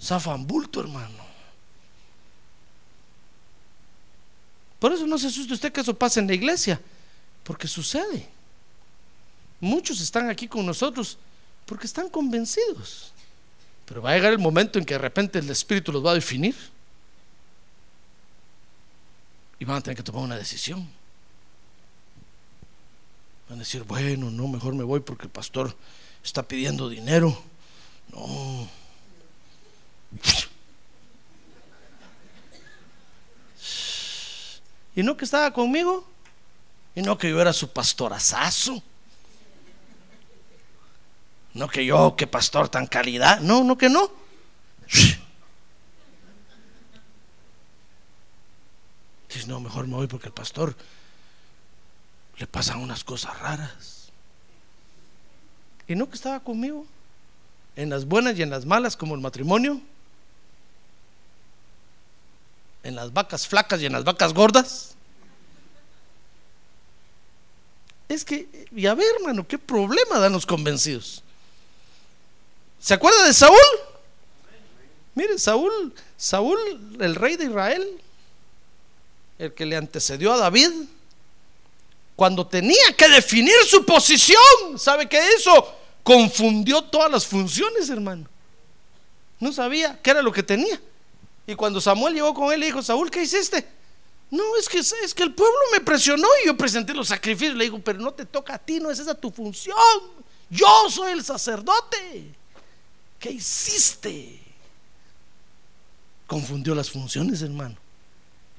[0.04, 1.24] Zafan bulto, hermano.
[4.78, 6.82] Por eso no se asuste usted que eso pase en la iglesia,
[7.46, 8.28] porque sucede.
[9.62, 11.18] Muchos están aquí con nosotros
[11.66, 13.14] porque están convencidos.
[13.86, 16.16] Pero va a llegar el momento en que de repente el Espíritu los va a
[16.16, 16.58] definir.
[19.60, 20.90] Y van a tener que tomar una decisión.
[23.50, 25.76] Van a decir, bueno, no, mejor me voy porque el pastor
[26.24, 27.38] está pidiendo dinero.
[28.14, 28.70] No.
[34.96, 36.08] Y no que estaba conmigo.
[36.96, 38.82] Y no que yo era su pastorazazo.
[41.54, 43.40] No que yo, que pastor tan calidad.
[43.42, 44.12] No, no que no.
[49.34, 50.76] Dice, no, mejor me voy porque el pastor
[52.38, 54.10] le pasan unas cosas raras.
[55.88, 56.86] Y no que estaba conmigo.
[57.76, 59.82] En las buenas y en las malas, como el matrimonio.
[62.84, 64.96] En las vacas flacas y en las vacas gordas.
[68.08, 71.24] Es que, y a ver, hermano, qué problema dan los convencidos.
[72.80, 73.58] ¿Se acuerda de Saúl?
[75.14, 76.58] Mire, Saúl, Saúl,
[77.00, 78.02] el rey de Israel,
[79.40, 80.70] el que le antecedió a David,
[82.16, 85.76] cuando tenía que definir su posición, ¿sabe qué hizo?
[86.04, 88.28] Confundió todas las funciones, hermano.
[89.40, 90.80] No sabía qué era lo que tenía.
[91.48, 93.66] Y cuando Samuel llegó con él, le dijo, Saúl, ¿qué hiciste?
[94.30, 97.56] No, es que, es que el pueblo me presionó y yo presenté los sacrificios.
[97.56, 99.78] Le digo, pero no te toca a ti, no es esa tu función.
[100.50, 102.36] Yo soy el sacerdote.
[103.18, 104.40] ¿Qué hiciste?
[106.28, 107.78] Confundió las funciones, hermano.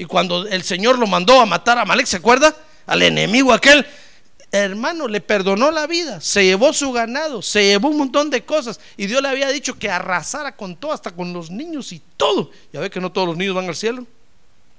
[0.01, 2.57] Y cuando el Señor lo mandó a matar a Malek, ¿se acuerda?
[2.86, 3.86] Al enemigo aquel,
[4.51, 8.80] hermano, le perdonó la vida, se llevó su ganado, se llevó un montón de cosas.
[8.96, 12.51] Y Dios le había dicho que arrasara con todo, hasta con los niños y todo.
[12.72, 14.07] Ya ve que no todos los niños van al cielo.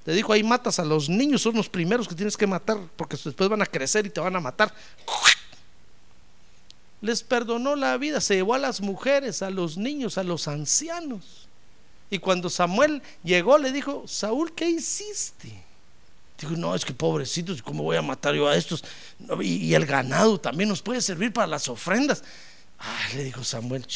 [0.03, 3.15] Te dijo, ahí matas a los niños, son los primeros que tienes que matar, porque
[3.23, 4.73] después van a crecer y te van a matar
[7.01, 11.47] les perdonó la vida, se llevó a las mujeres, a los niños, a los ancianos.
[12.11, 15.63] Y cuando Samuel llegó, le dijo, Saúl, ¿qué hiciste?
[16.37, 18.83] Dijo, no, es que pobrecitos, ¿cómo voy a matar yo a estos?
[19.41, 22.21] y, el ganado también nos puede servir para las ofrendas.
[23.15, 23.87] le dijo Samuel,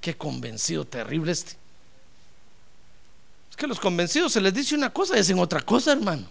[0.00, 1.56] qué convencido terrible este.
[3.50, 6.28] Es que los convencidos se les dice una cosa y hacen otra cosa, hermano.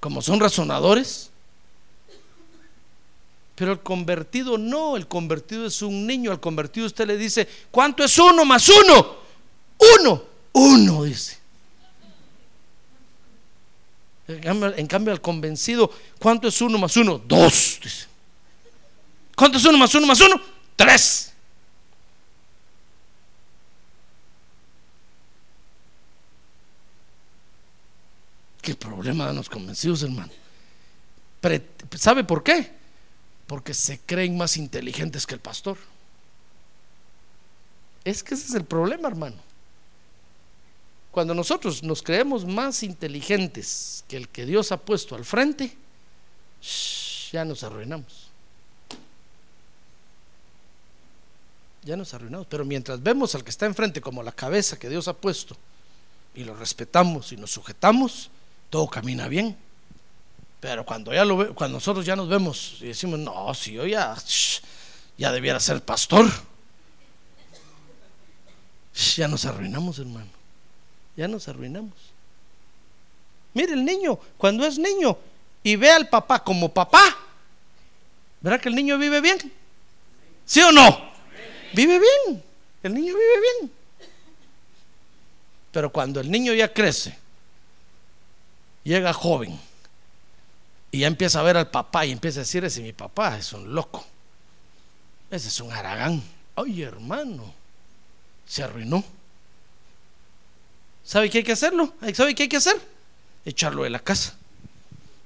[0.00, 1.28] Como son razonadores.
[3.54, 8.02] Pero el convertido no, el convertido es un niño, al convertido usted le dice, ¿cuánto
[8.02, 9.20] es uno más uno?
[9.98, 10.22] Uno,
[10.52, 11.38] uno, dice.
[14.28, 17.18] En cambio, al convencido, ¿cuánto es uno más uno?
[17.18, 18.06] Dos, dice.
[19.34, 20.40] ¿Cuánto es uno más uno más uno?
[20.76, 21.32] Tres.
[28.62, 30.30] ¿Qué problema dan los convencidos, hermano?
[31.96, 32.80] ¿Sabe por qué?
[33.50, 35.76] porque se creen más inteligentes que el pastor.
[38.04, 39.34] Es que ese es el problema, hermano.
[41.10, 45.76] Cuando nosotros nos creemos más inteligentes que el que Dios ha puesto al frente,
[47.32, 48.28] ya nos arruinamos.
[51.82, 52.46] Ya nos arruinamos.
[52.48, 55.56] Pero mientras vemos al que está enfrente como la cabeza que Dios ha puesto
[56.34, 58.30] y lo respetamos y nos sujetamos,
[58.68, 59.56] todo camina bien.
[60.60, 63.86] Pero cuando ya lo ve, cuando nosotros ya nos vemos y decimos, no, si yo
[63.86, 64.14] ya,
[65.18, 66.30] ya debiera ser pastor,
[69.16, 70.39] ya nos arruinamos, hermano.
[71.16, 71.94] Ya nos arruinamos.
[73.54, 75.16] Mire el niño, cuando es niño
[75.62, 77.16] y ve al papá como papá,
[78.40, 79.52] ¿verdad que el niño vive bien?
[80.46, 81.10] ¿Sí o no?
[81.74, 82.42] Vive bien.
[82.82, 83.72] El niño vive bien.
[85.72, 87.16] Pero cuando el niño ya crece,
[88.82, 89.58] llega joven,
[90.92, 93.52] y ya empieza a ver al papá y empieza a decir, ese mi papá es
[93.52, 94.04] un loco.
[95.30, 96.22] Ese es un aragán.
[96.56, 97.54] Ay, hermano,
[98.46, 99.04] se arruinó.
[101.10, 101.92] ¿Sabe qué hay que hacerlo?
[102.14, 102.80] ¿Sabe qué hay que hacer?
[103.44, 104.36] Echarlo de la casa.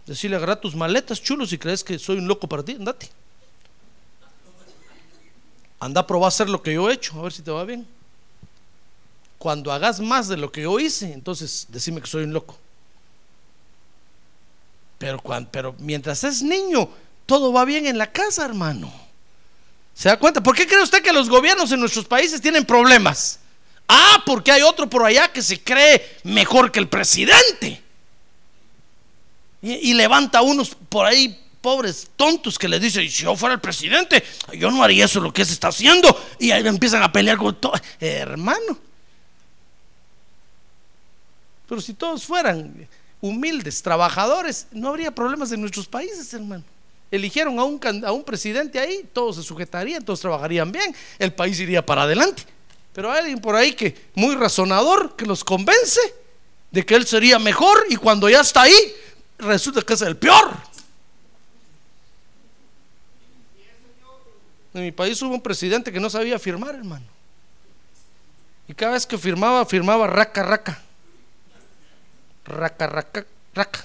[0.07, 3.11] Decirle, agarra tus maletas chulos y crees que soy un loco para ti, andate.
[5.79, 7.65] Anda a probar a hacer lo que yo he hecho, a ver si te va
[7.65, 7.87] bien.
[9.37, 12.57] Cuando hagas más de lo que yo hice, entonces decime que soy un loco.
[14.97, 16.89] Pero, pero mientras es niño,
[17.27, 18.91] todo va bien en la casa, hermano.
[19.93, 20.43] ¿Se da cuenta?
[20.43, 23.41] ¿Por qué cree usted que los gobiernos en nuestros países tienen problemas?
[23.89, 27.83] Ah, porque hay otro por allá que se cree mejor que el presidente.
[29.63, 34.23] Y, levanta unos por ahí pobres tontos que le dicen, si yo fuera el presidente,
[34.53, 36.15] yo no haría eso lo que se está haciendo.
[36.39, 37.73] Y ahí empiezan a pelear con todo.
[37.99, 38.79] hermano.
[41.67, 42.87] Pero si todos fueran
[43.21, 46.65] humildes, trabajadores, no habría problemas en nuestros países, hermano.
[47.11, 51.59] Eligieron a un, a un presidente ahí, todos se sujetarían, todos trabajarían bien, el país
[51.59, 52.43] iría para adelante.
[52.95, 56.01] Pero hay alguien por ahí que, muy razonador, que los convence
[56.71, 58.95] de que él sería mejor y cuando ya está ahí,
[59.39, 60.57] resulta que es el peor.
[64.73, 67.05] En mi país hubo un presidente que no sabía firmar, hermano.
[68.69, 70.81] Y cada vez que firmaba, firmaba raca, raca.
[72.45, 73.85] Raca, raca, raca.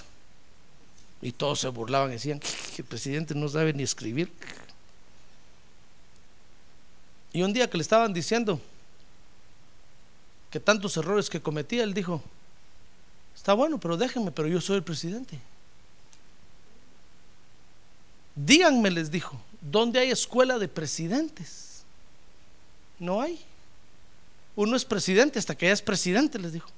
[1.20, 2.40] Y todos se burlaban y decían
[2.78, 4.32] el presidente no sabe ni escribir.
[7.32, 8.60] Y un día que le estaban diciendo
[10.50, 12.22] que tantos errores que cometía, él dijo,
[13.34, 15.38] está bueno, pero déjenme, pero yo soy el presidente.
[18.34, 21.82] Díganme, les dijo, ¿dónde hay escuela de presidentes?
[22.98, 23.40] No hay.
[24.56, 26.68] Uno es presidente hasta que ya es presidente, les dijo.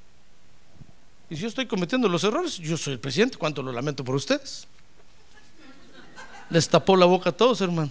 [1.31, 4.15] Y si yo estoy cometiendo los errores, yo soy el presidente, cuánto lo lamento por
[4.15, 4.67] ustedes.
[6.51, 7.91] Les tapó la boca a todos, hermano.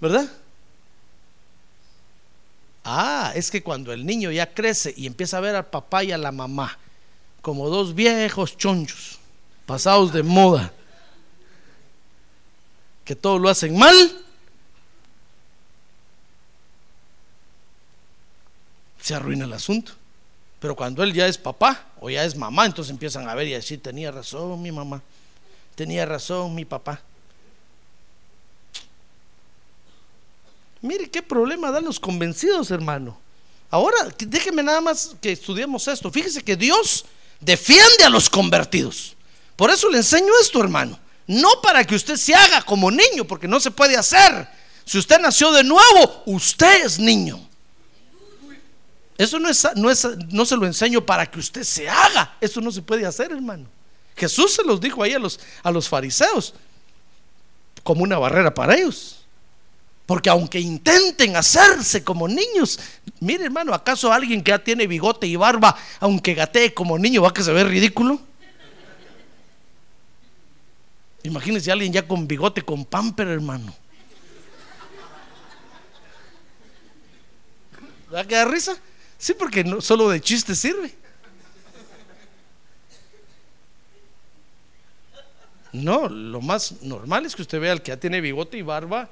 [0.00, 0.28] ¿Verdad?
[2.84, 6.12] Ah, es que cuando el niño ya crece y empieza a ver al papá y
[6.12, 6.78] a la mamá
[7.40, 9.18] como dos viejos chonchos,
[9.66, 10.72] pasados de moda,
[13.04, 13.94] que todo lo hacen mal,
[19.00, 19.92] se arruina el asunto.
[20.58, 23.52] Pero cuando él ya es papá o ya es mamá, entonces empiezan a ver y
[23.52, 25.02] a decir, tenía razón mi mamá,
[25.74, 27.02] tenía razón mi papá.
[30.84, 33.18] Mire qué problema dan los convencidos, hermano.
[33.70, 36.10] Ahora, déjeme nada más que estudiemos esto.
[36.10, 37.06] Fíjese que Dios
[37.40, 39.16] defiende a los convertidos.
[39.56, 40.98] Por eso le enseño esto, hermano.
[41.26, 44.46] No para que usted se haga como niño, porque no se puede hacer.
[44.84, 47.40] Si usted nació de nuevo, usted es niño.
[49.16, 52.36] Eso no, es, no, es, no se lo enseño para que usted se haga.
[52.42, 53.64] Eso no se puede hacer, hermano.
[54.18, 56.52] Jesús se los dijo ahí a los, a los fariseos
[57.82, 59.23] como una barrera para ellos.
[60.06, 62.78] Porque aunque intenten hacerse como niños,
[63.20, 67.30] mire hermano, ¿acaso alguien que ya tiene bigote y barba, aunque gatee como niño, va
[67.30, 68.20] a que se ve ridículo?
[71.22, 73.74] Imagínense a alguien ya con bigote, con pamper, hermano.
[78.14, 78.76] ¿Va a quedar risa?
[79.16, 80.94] Sí, porque no, solo de chiste sirve.
[85.72, 89.08] No, lo más normal es que usted vea al que ya tiene bigote y barba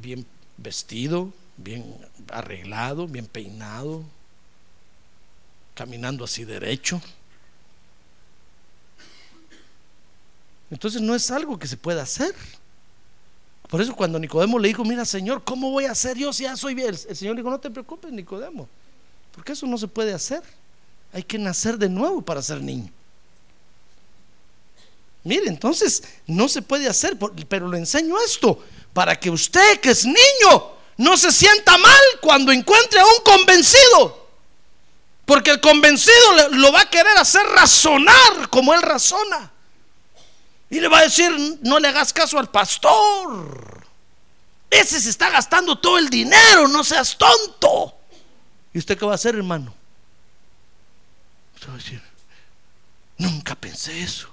[0.00, 0.26] bien
[0.56, 1.96] vestido, bien
[2.30, 4.04] arreglado, bien peinado,
[5.74, 7.00] caminando así derecho.
[10.70, 12.34] Entonces no es algo que se pueda hacer.
[13.68, 16.56] Por eso cuando Nicodemo le dijo, mira Señor, ¿cómo voy a hacer yo si ya
[16.56, 16.88] soy bien?
[16.88, 18.68] El Señor le dijo, no te preocupes Nicodemo,
[19.34, 20.42] porque eso no se puede hacer.
[21.12, 22.90] Hay que nacer de nuevo para ser niño.
[25.24, 27.18] Mire, entonces no se puede hacer,
[27.48, 28.62] pero le enseño esto
[28.98, 34.28] para que usted que es niño no se sienta mal cuando encuentre a un convencido.
[35.24, 39.52] Porque el convencido lo va a querer hacer razonar como él razona.
[40.68, 41.30] Y le va a decir,
[41.62, 43.86] no le hagas caso al pastor.
[44.68, 47.94] Ese se está gastando todo el dinero, no seas tonto.
[48.74, 49.72] ¿Y usted qué va a hacer, hermano?
[51.54, 52.02] Usted va a decir,
[53.16, 54.28] nunca pensé eso.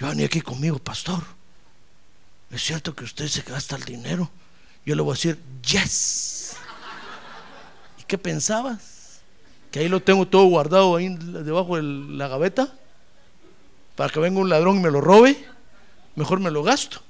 [0.00, 1.22] Yo venía aquí conmigo, pastor.
[2.50, 4.30] ¿Es cierto que usted se gasta el dinero?
[4.84, 6.56] Yo le voy a decir, yes.
[7.98, 9.20] ¿Y qué pensabas?
[9.70, 12.74] Que ahí lo tengo todo guardado ahí debajo de la gaveta
[13.94, 15.46] para que venga un ladrón y me lo robe,
[16.16, 17.02] mejor me lo gasto.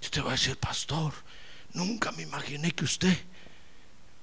[0.00, 1.12] Y usted va a decir, pastor,
[1.72, 3.16] nunca me imaginé que usted,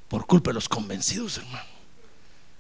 [0.07, 1.72] por culpa de los convencidos, hermano,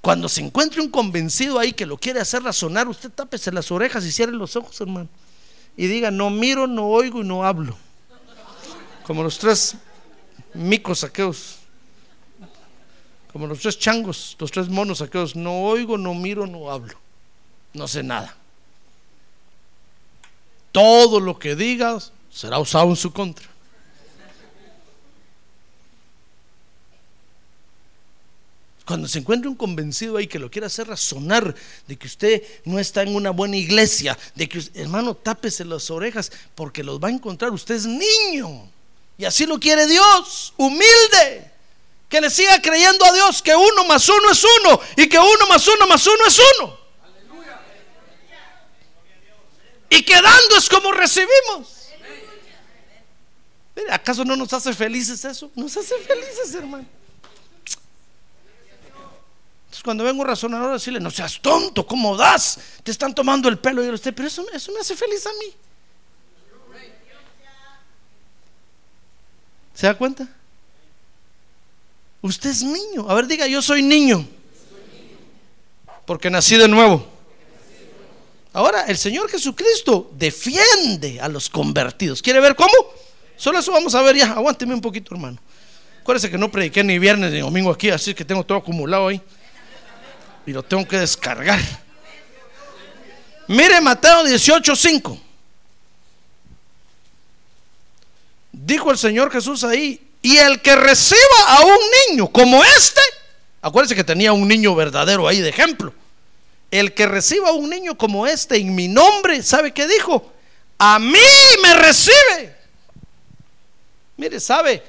[0.03, 4.03] cuando se encuentre un convencido ahí que lo quiere hacer razonar, usted tápese las orejas
[4.03, 5.07] y cierre los ojos, hermano.
[5.77, 7.77] Y diga, no miro, no oigo y no hablo.
[9.07, 9.75] Como los tres
[10.53, 11.59] micos aquellos
[13.31, 16.99] como los tres changos, los tres monos aquellos, no oigo, no miro, no hablo,
[17.73, 18.35] no sé nada.
[20.73, 23.47] Todo lo que digas será usado en su contra.
[28.85, 31.55] Cuando se encuentre un convencido ahí que lo quiera hacer razonar
[31.87, 36.31] de que usted no está en una buena iglesia, de que hermano tápese las orejas
[36.53, 37.51] porque los va a encontrar.
[37.51, 38.69] Usted es niño
[39.17, 41.51] y así lo quiere Dios, humilde
[42.09, 45.47] que le siga creyendo a Dios que uno más uno es uno y que uno
[45.49, 46.77] más uno más uno es uno.
[49.89, 51.87] Y que dando es como recibimos.
[53.89, 55.49] ¿Acaso no nos hace felices eso?
[55.55, 56.85] Nos hace felices, hermano.
[59.83, 62.57] Cuando vengo un razonador a decirle, no seas tonto, ¿cómo das?
[62.83, 65.53] Te están tomando el pelo y usted, pero eso, eso me hace feliz a mí.
[69.73, 70.27] ¿Se da cuenta?
[72.21, 73.09] Usted es niño.
[73.09, 74.25] A ver, diga, yo soy niño.
[76.05, 77.05] Porque nací de nuevo.
[78.53, 82.21] Ahora, el Señor Jesucristo defiende a los convertidos.
[82.21, 82.71] ¿Quiere ver cómo?
[83.35, 84.31] Solo eso vamos a ver ya.
[84.31, 85.39] Aguánteme un poquito, hermano.
[86.01, 89.21] Acuérdese que no prediqué ni viernes ni domingo aquí, así que tengo todo acumulado ahí.
[90.45, 91.59] Y lo tengo que descargar.
[93.47, 95.19] Mire Mateo 18:5.
[98.51, 101.79] Dijo el Señor Jesús ahí, y el que reciba a un
[102.09, 103.01] niño como este,
[103.61, 105.93] acuérdese que tenía un niño verdadero ahí de ejemplo.
[106.71, 110.31] El que reciba a un niño como este en mi nombre, ¿sabe qué dijo?
[110.77, 111.19] A mí
[111.61, 112.55] me recibe.
[114.17, 114.81] Mire, ¿sabe?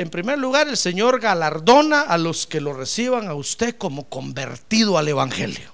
[0.00, 4.96] En primer lugar, el Señor galardona a los que lo reciban a usted como convertido
[4.96, 5.70] al Evangelio.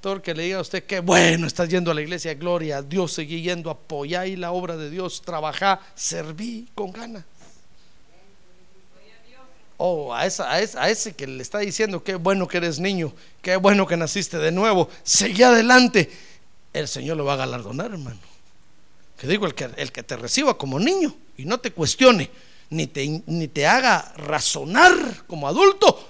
[0.00, 2.76] Todo el que le diga a usted que bueno, estás yendo a la iglesia, gloria
[2.76, 7.24] a Dios, seguí yendo, apoyar la obra de Dios, trabajar, serví con ganas.
[9.76, 13.12] Oh, a, ese, que le está diciendo qué bueno que eres niño,
[13.42, 16.12] qué bueno que naciste de nuevo, seguí adelante.
[16.72, 18.20] El Señor lo va a galardonar, hermano.
[19.18, 19.54] Que digo, el
[19.92, 22.30] que te reciba como niño y no te cuestione,
[22.70, 26.08] ni te, ni te haga razonar como adulto,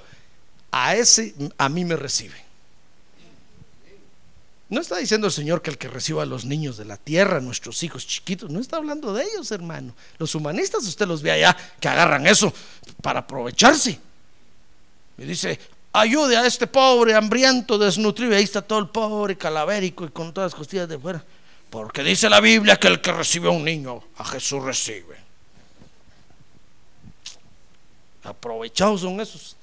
[0.71, 2.47] a ese a mí me recibe.
[4.69, 7.41] No está diciendo el Señor que el que reciba a los niños de la tierra,
[7.41, 9.95] nuestros hijos chiquitos, no está hablando de ellos, hermano.
[10.19, 12.53] Los humanistas, usted los ve allá que agarran eso
[13.01, 14.01] para aprovecharse.
[15.19, 15.61] Y dice,
[15.93, 18.35] ayude a este pobre, hambriento, desnutrido.
[18.35, 21.25] Ahí está todo el pobre, calavérico y con todas las costillas de fuera.
[21.71, 25.17] Porque dice la Biblia que el que recibe a un niño, a Jesús recibe.
[28.23, 29.57] Aprovechados son esos.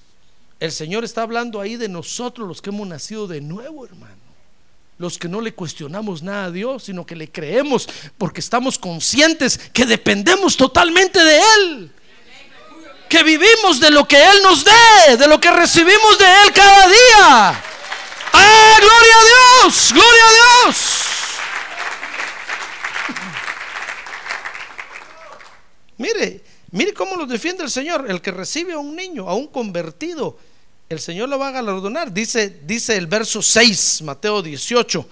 [0.59, 4.15] El Señor está hablando ahí de nosotros, los que hemos nacido de nuevo, hermano.
[4.97, 9.57] Los que no le cuestionamos nada a Dios, sino que le creemos porque estamos conscientes
[9.57, 11.91] que dependemos totalmente de Él.
[13.09, 16.87] Que vivimos de lo que Él nos dé, de lo que recibimos de Él cada
[16.87, 17.63] día.
[18.33, 19.91] ¡Ah, gloria a Dios!
[19.91, 21.02] ¡Gloria a Dios!
[26.03, 26.41] Mire,
[26.71, 28.05] mire cómo lo defiende el Señor.
[28.09, 30.37] El que recibe a un niño, a un convertido,
[30.89, 32.11] el Señor lo va a galardonar.
[32.11, 35.07] Dice, dice el verso 6, Mateo 18.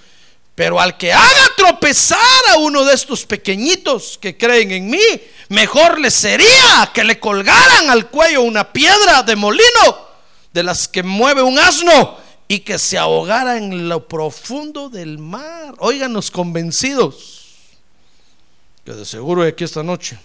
[0.54, 2.20] Pero al que haga tropezar
[2.50, 5.00] a uno de estos pequeñitos que creen en mí,
[5.48, 10.10] mejor le sería que le colgaran al cuello una piedra de molino
[10.52, 12.18] de las que mueve un asno
[12.50, 15.74] y que se ahogara en lo profundo del mar.
[15.78, 17.42] Óiganos convencidos
[18.84, 20.20] que de seguro aquí esta noche.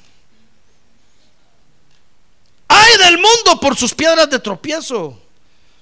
[2.69, 5.21] Ay del mundo por sus piedras de tropiezo.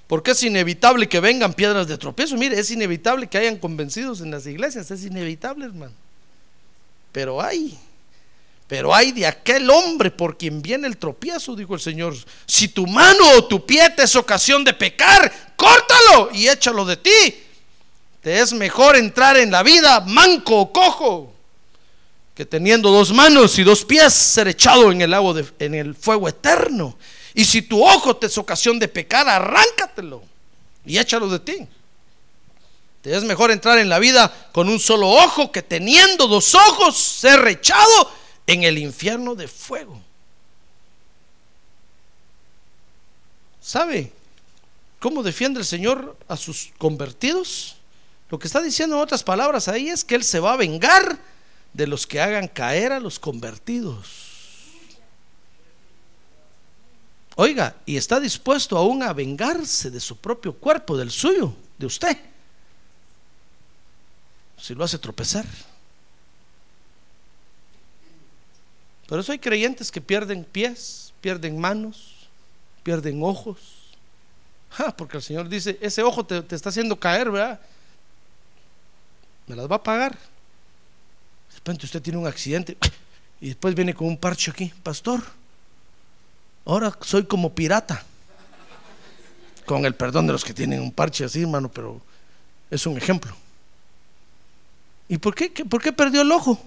[0.07, 2.35] Porque es inevitable que vengan piedras de tropiezo.
[2.37, 4.91] Mire, es inevitable que hayan convencidos en las iglesias.
[4.91, 5.93] Es inevitable, hermano.
[7.11, 7.77] Pero hay.
[8.67, 12.15] Pero hay de aquel hombre por quien viene el tropiezo, dijo el Señor.
[12.45, 16.97] Si tu mano o tu pie te es ocasión de pecar, córtalo y échalo de
[16.97, 17.35] ti.
[18.21, 21.34] Te es mejor entrar en la vida manco o cojo
[22.35, 25.95] que teniendo dos manos y dos pies ser echado en el agua de, en el
[25.95, 26.97] fuego eterno.
[27.33, 30.21] Y si tu ojo te es ocasión de pecar, arráncatelo
[30.85, 31.67] y échalo de ti.
[33.01, 36.97] Te es mejor entrar en la vida con un solo ojo que teniendo dos ojos
[36.97, 38.11] ser rechado
[38.47, 40.01] en el infierno de fuego.
[43.61, 44.11] ¿Sabe
[44.99, 47.77] cómo defiende el Señor a sus convertidos?
[48.29, 51.17] Lo que está diciendo en otras palabras ahí es que Él se va a vengar
[51.75, 54.23] de los que hagan caer a los convertidos.
[57.35, 62.17] Oiga, y está dispuesto aún a vengarse de su propio cuerpo, del suyo, de usted,
[64.57, 65.45] si lo hace tropezar.
[69.05, 72.29] Por eso hay creyentes que pierden pies, pierden manos,
[72.83, 73.57] pierden ojos.
[74.97, 77.59] porque el Señor dice, ese ojo te, te está haciendo caer, ¿verdad?
[79.45, 80.17] Me las va a pagar.
[81.55, 82.77] De repente usted tiene un accidente
[83.41, 85.23] y después viene con un parche aquí, pastor
[86.65, 88.03] Ahora soy como pirata.
[89.65, 92.01] Con el perdón de los que tienen un parche así, hermano, pero
[92.69, 93.35] es un ejemplo.
[95.07, 96.59] ¿Y por qué, por qué perdió el ojo?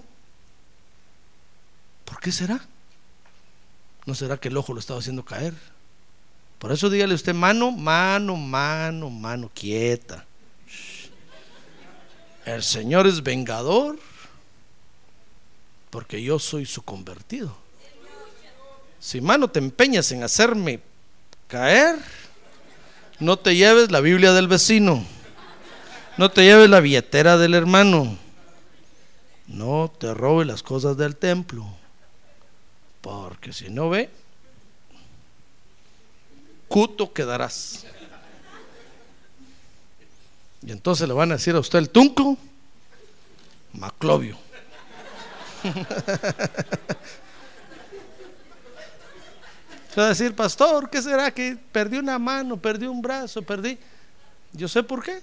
[2.05, 2.65] ¿Por qué será?
[4.05, 5.53] ¿No será que el ojo lo estaba haciendo caer?
[6.57, 10.25] Por eso dígale usted, mano, mano, mano, mano, quieta.
[12.45, 13.99] El Señor es vengador
[15.89, 17.55] porque yo soy su convertido.
[18.99, 20.81] Si mano te empeñas en hacerme
[21.47, 21.97] caer,
[23.19, 25.03] no te lleves la Biblia del vecino,
[26.17, 28.17] no te lleves la billetera del hermano,
[29.47, 31.65] no te robes las cosas del templo.
[33.01, 34.09] Porque si no ve,
[36.67, 37.85] cuto quedarás.
[40.61, 42.37] Y entonces le van a decir a usted el tunco,
[43.73, 44.48] Maclovio.
[49.93, 51.31] Se va a decir, pastor, ¿qué será?
[51.31, 53.77] Que perdí una mano, perdí un brazo, perdí.
[54.53, 55.19] Yo sé por qué.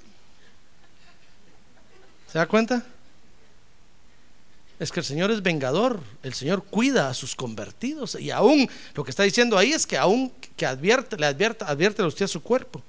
[2.30, 2.84] ¿Se da cuenta?
[4.78, 9.04] Es que el Señor es vengador, el Señor cuida a sus convertidos y aún lo
[9.04, 12.28] que está diciendo ahí es que aún que advierte, le advierte, advierte a usted a
[12.28, 12.82] su cuerpo.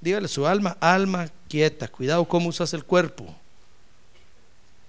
[0.00, 3.34] Dígale su alma, alma quieta, cuidado cómo usas el cuerpo.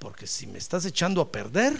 [0.03, 1.79] Porque si me estás echando a perder,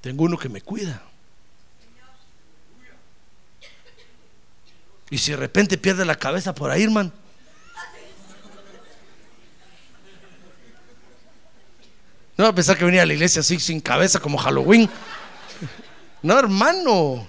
[0.00, 1.02] tengo uno que me cuida.
[5.10, 7.12] Y si de repente pierde la cabeza por ahí, hermano.
[12.38, 14.88] No va a pensar que venía a la iglesia así sin cabeza como Halloween.
[16.22, 17.28] No, hermano.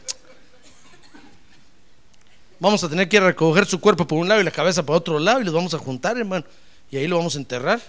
[2.62, 5.18] Vamos a tener que recoger su cuerpo por un lado y la cabeza por otro
[5.18, 6.46] lado y los vamos a juntar, hermano.
[6.92, 7.82] Y ahí lo vamos a enterrar.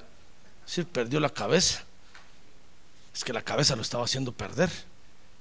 [0.64, 1.84] Si perdió la cabeza.
[3.14, 4.70] Es que la cabeza lo estaba haciendo perder.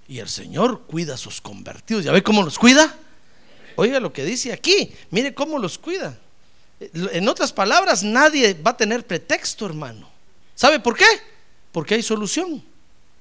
[0.10, 2.03] Y el Señor cuida a sus convertidos.
[2.03, 2.94] ¿Ya ve cómo los cuida?
[3.78, 4.94] Oiga lo que dice aquí.
[5.12, 6.20] Mire cómo los cuida.
[6.82, 10.10] En otras palabras, nadie va a tener pretexto, hermano.
[10.56, 11.06] ¿Sabe por qué?
[11.72, 12.62] Porque hay solución.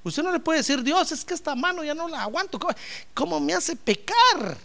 [0.03, 2.59] Usted no le puede decir, Dios, es que esta mano ya no la aguanto.
[3.13, 4.57] ¿Cómo, me hace pecar?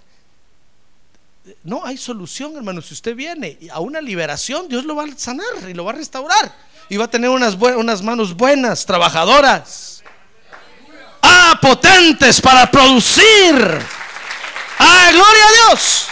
[1.62, 2.82] No, hay solución, hermano.
[2.82, 5.94] Si usted viene a una liberación, Dios lo va a sanar y lo va a
[5.94, 6.54] restaurar.
[6.88, 7.56] Y va a tener unas,
[8.02, 10.02] manos buenas, trabajadoras.
[11.22, 13.54] Ah, potentes para producir.
[14.78, 16.06] Ah, gloria a Dios.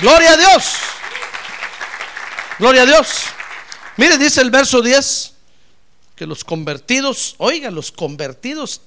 [0.00, 0.74] Gloria a Dios.
[2.58, 3.08] Gloria a Dios.
[3.96, 5.34] Mire, dice el verso 10
[6.16, 8.82] que los convertidos, oiga, los convertidos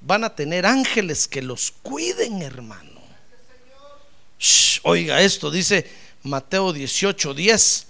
[0.00, 2.91] van a tener ángeles que los cuiden, hermano.
[4.82, 5.90] Oiga esto, dice
[6.22, 7.86] Mateo 18, 10.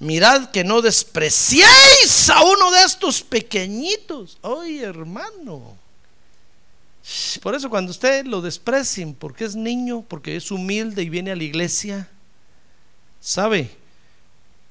[0.00, 4.38] Mirad que no despreciéis a uno de estos pequeñitos.
[4.42, 5.78] Oye, hermano.
[7.42, 11.36] Por eso cuando usted lo desprecien, porque es niño, porque es humilde y viene a
[11.36, 12.08] la iglesia,
[13.20, 13.70] ¿sabe?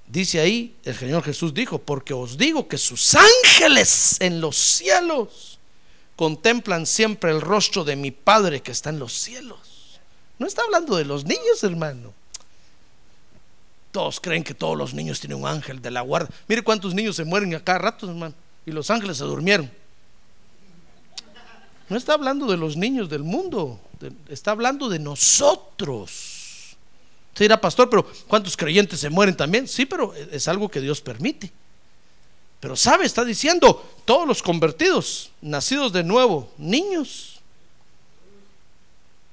[0.07, 5.59] Dice ahí, el Señor Jesús dijo, porque os digo que sus ángeles en los cielos
[6.15, 9.72] contemplan siempre el rostro de mi Padre que está en los cielos.
[10.43, 12.13] No está hablando de los niños, hermano.
[13.93, 16.29] Todos creen que todos los niños tienen un ángel de la guarda.
[16.49, 18.35] Mire cuántos niños se mueren a cada rato, hermano.
[18.65, 19.71] Y los ángeles se durmieron.
[21.87, 23.79] No está hablando de los niños del mundo.
[24.27, 26.75] Está hablando de nosotros.
[27.33, 29.65] Se dirá, pastor, pero ¿cuántos creyentes se mueren también?
[29.65, 31.53] Sí, pero es algo que Dios permite.
[32.59, 37.32] Pero sabe, está diciendo, todos los convertidos, nacidos de nuevo, niños,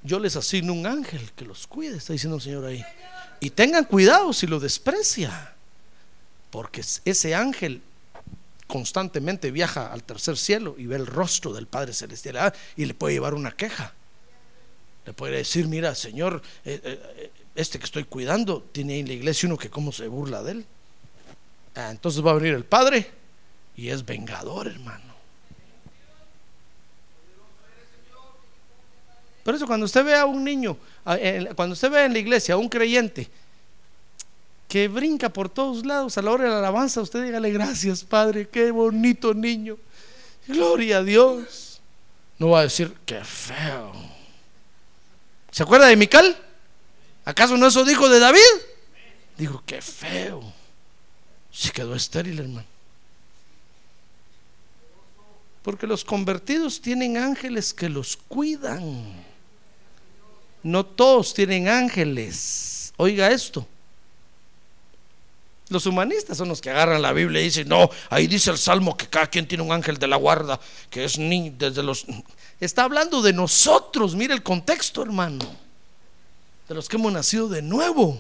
[0.02, 2.84] yo les asigno un ángel que los cuide, está diciendo el Señor ahí.
[3.40, 5.54] Y tengan cuidado si lo desprecia,
[6.50, 7.82] porque ese ángel
[8.66, 12.94] constantemente viaja al tercer cielo y ve el rostro del Padre Celestial ah, y le
[12.94, 13.94] puede llevar una queja.
[15.06, 19.48] Le puede decir, mira, Señor, eh, eh, este que estoy cuidando tiene en la iglesia
[19.48, 20.66] uno que cómo se burla de él.
[21.74, 23.10] Ah, entonces va a venir el Padre
[23.76, 25.09] y es vengador, hermano.
[29.50, 30.76] Por eso cuando usted ve a un niño,
[31.56, 33.28] cuando usted ve en la iglesia a un creyente
[34.68, 38.48] que brinca por todos lados a la hora de la alabanza, usted dígale gracias, Padre,
[38.48, 39.76] qué bonito niño.
[40.46, 41.80] Gloria a Dios.
[42.38, 43.92] No va a decir, qué feo.
[45.50, 46.38] ¿Se acuerda de Mical?
[47.24, 48.38] ¿Acaso no eso dijo de David?
[49.36, 50.44] Dijo, qué feo.
[51.50, 52.68] Se quedó estéril, hermano.
[55.62, 59.28] Porque los convertidos tienen ángeles que los cuidan.
[60.62, 62.92] No todos tienen ángeles.
[62.96, 63.66] Oiga esto.
[65.68, 68.96] Los humanistas son los que agarran la Biblia y dicen, no, ahí dice el Salmo
[68.96, 70.58] que cada quien tiene un ángel de la guarda,
[70.90, 72.06] que es ni desde los...
[72.58, 75.70] Está hablando de nosotros, mire el contexto, hermano
[76.70, 78.16] de los que hemos nacido de nuevo.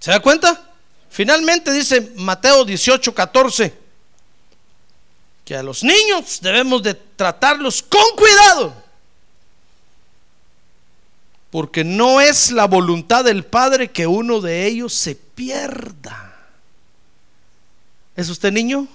[0.00, 0.70] ¿Se da cuenta?
[1.10, 3.74] Finalmente dice Mateo 18, 14,
[5.44, 8.74] que a los niños debemos de tratarlos con cuidado,
[11.56, 16.36] porque no es la voluntad del Padre que uno de ellos se pierda.
[18.14, 18.86] ¿Es usted niño?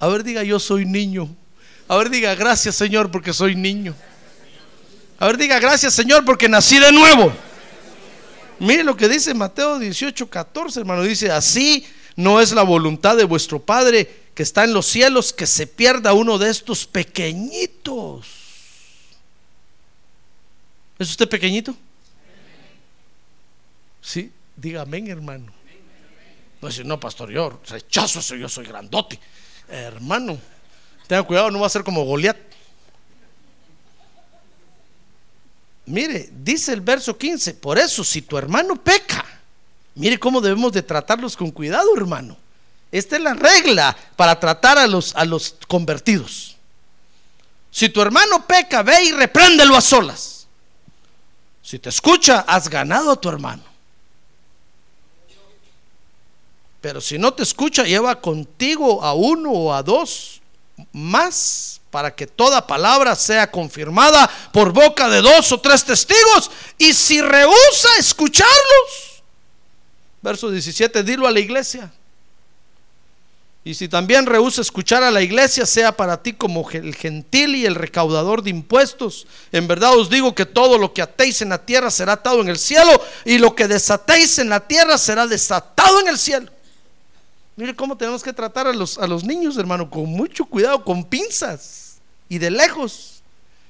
[0.00, 1.28] A ver, diga, yo soy niño.
[1.86, 3.94] A ver, diga, gracias Señor porque soy niño.
[5.20, 7.32] A ver, diga gracias Señor porque nací de nuevo.
[8.58, 11.04] Mire lo que dice Mateo 18, 14, hermano.
[11.04, 11.86] Dice, así
[12.16, 16.12] no es la voluntad de vuestro Padre que está en los cielos que se pierda
[16.12, 18.39] uno de estos pequeñitos.
[21.00, 21.74] ¿Es usted pequeñito?
[24.02, 25.50] Sí, diga amén, hermano.
[26.60, 29.18] No dice, no, pastor, yo rechazo eso, yo soy grandote.
[29.66, 30.38] Hermano,
[31.06, 32.36] tenga cuidado, no va a ser como Goliat.
[35.86, 39.24] Mire, dice el verso 15, por eso si tu hermano peca,
[39.94, 42.36] mire cómo debemos de tratarlos con cuidado, hermano.
[42.92, 46.56] Esta es la regla para tratar a los, a los convertidos.
[47.70, 50.39] Si tu hermano peca, ve y repréndelo a solas.
[51.70, 53.62] Si te escucha, has ganado a tu hermano.
[56.80, 60.40] Pero si no te escucha, lleva contigo a uno o a dos
[60.92, 66.50] más para que toda palabra sea confirmada por boca de dos o tres testigos.
[66.76, 69.22] Y si rehúsa escucharlos,
[70.22, 71.92] verso 17, dilo a la iglesia.
[73.62, 77.66] Y si también rehúsa escuchar a la iglesia, sea para ti como el gentil y
[77.66, 79.26] el recaudador de impuestos.
[79.52, 82.48] En verdad os digo que todo lo que atéis en la tierra será atado en
[82.48, 82.90] el cielo,
[83.26, 86.50] y lo que desatéis en la tierra será desatado en el cielo.
[87.56, 91.04] Mire cómo tenemos que tratar a los, a los niños, hermano, con mucho cuidado, con
[91.04, 91.98] pinzas
[92.30, 93.22] y de lejos.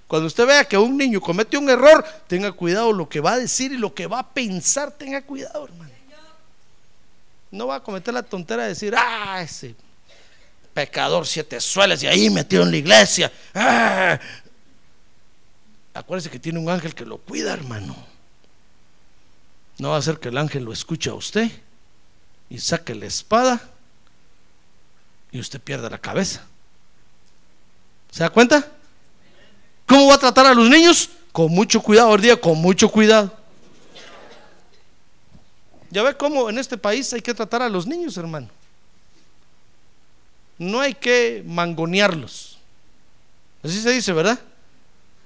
[0.07, 3.39] Cuando usted vea que un niño comete un error, tenga cuidado lo que va a
[3.39, 5.90] decir y lo que va a pensar, tenga cuidado, hermano.
[7.51, 9.75] No va a cometer la tontera de decir, ah, ese
[10.73, 13.33] pecador siete sueles y ahí metido en la iglesia.
[13.55, 14.19] Ah.
[15.95, 17.97] Acuérdese que tiene un ángel que lo cuida, hermano.
[19.79, 21.51] No va a ser que el ángel lo escuche a usted
[22.49, 23.61] y saque la espada
[25.33, 26.45] y usted pierda la cabeza.
[28.11, 28.67] ¿Se da cuenta?
[29.87, 31.11] ¿Cómo va a tratar a los niños?
[31.33, 33.40] Con mucho cuidado, día con mucho cuidado.
[35.91, 38.49] Ya ve cómo en este país hay que tratar a los niños, hermano.
[40.57, 42.59] No hay que mangonearlos.
[43.63, 44.39] Así se dice, ¿verdad?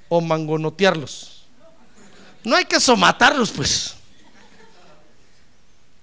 [0.08, 1.44] O mangonotearlos.
[2.42, 3.94] No hay que somatarlos, pues.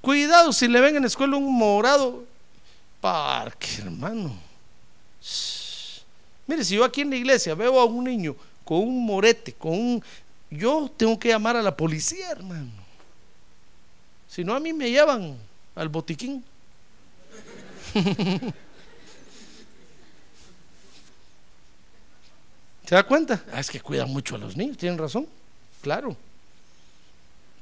[0.02, 2.26] Cuidado si le ven en la escuela un morado.
[3.00, 4.36] Parque, hermano.
[6.46, 9.74] Mire, si yo aquí en la iglesia veo a un niño con un morete, con
[9.74, 10.04] un...
[10.50, 12.81] Yo tengo que llamar a la policía, hermano.
[14.32, 15.38] Si no, a mí me llevan
[15.76, 16.42] al botiquín.
[22.88, 23.44] ¿Se da cuenta?
[23.52, 25.28] Ah, es que cuidan mucho a los niños, tienen razón.
[25.82, 26.16] Claro.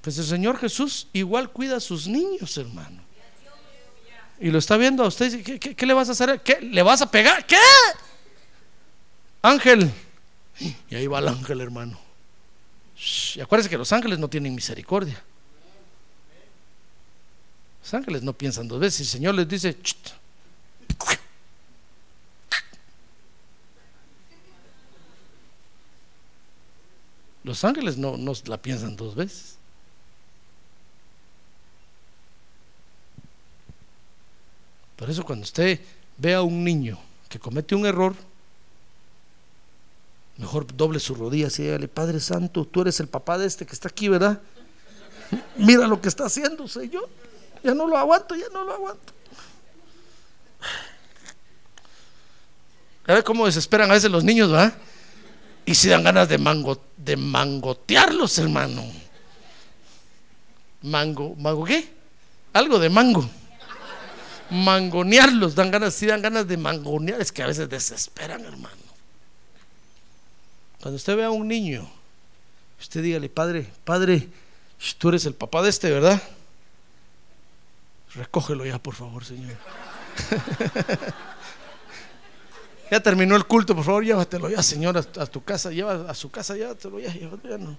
[0.01, 3.01] Pues el Señor Jesús igual cuida a sus niños, hermano.
[4.39, 5.43] Y lo está viendo a usted.
[5.43, 6.39] ¿Qué, qué, qué le vas a hacer?
[6.41, 6.61] ¿Qué?
[6.61, 7.47] ¿Le vas a pegar?
[7.47, 7.57] ¿Qué?
[9.41, 9.91] Ángel.
[10.87, 11.99] Y ahí va el ángel, hermano.
[13.33, 15.19] Y acuérdense que los ángeles no tienen misericordia.
[17.81, 19.01] Los ángeles no piensan dos veces.
[19.01, 19.77] El Señor les dice,
[27.43, 29.55] los ángeles no, no la piensan dos veces.
[34.95, 35.79] Por eso cuando usted
[36.17, 36.99] ve a un niño
[37.29, 38.13] que comete un error,
[40.37, 43.73] mejor doble sus rodillas y dígale, Padre Santo, tú eres el papá de este que
[43.73, 44.41] está aquí, ¿verdad?
[45.57, 47.07] Mira lo que está haciendo, Señor.
[47.63, 49.13] Ya no lo aguanto, ya no lo aguanto.
[53.05, 54.73] A ver cómo desesperan a veces los niños, ¿verdad?
[55.65, 58.85] Y si dan ganas de, mango, de mangotearlos, hermano.
[60.83, 61.91] Mango, ¿mango qué?
[62.53, 63.27] Algo de mango.
[64.51, 68.77] Mangonearlos, dan ganas, si dan ganas de mangonear, es que a veces desesperan, hermano.
[70.81, 71.89] Cuando usted ve a un niño,
[72.79, 74.29] usted dígale, padre, padre,
[74.97, 76.21] tú eres el papá de este, ¿verdad?
[78.15, 79.55] Recógelo ya, por favor, Señor.
[82.91, 86.31] ya terminó el culto, por favor, llévatelo ya, Señor, a, tu casa, lleva a su
[86.31, 87.77] casa, llévatelo ya, llévatelo ya, no.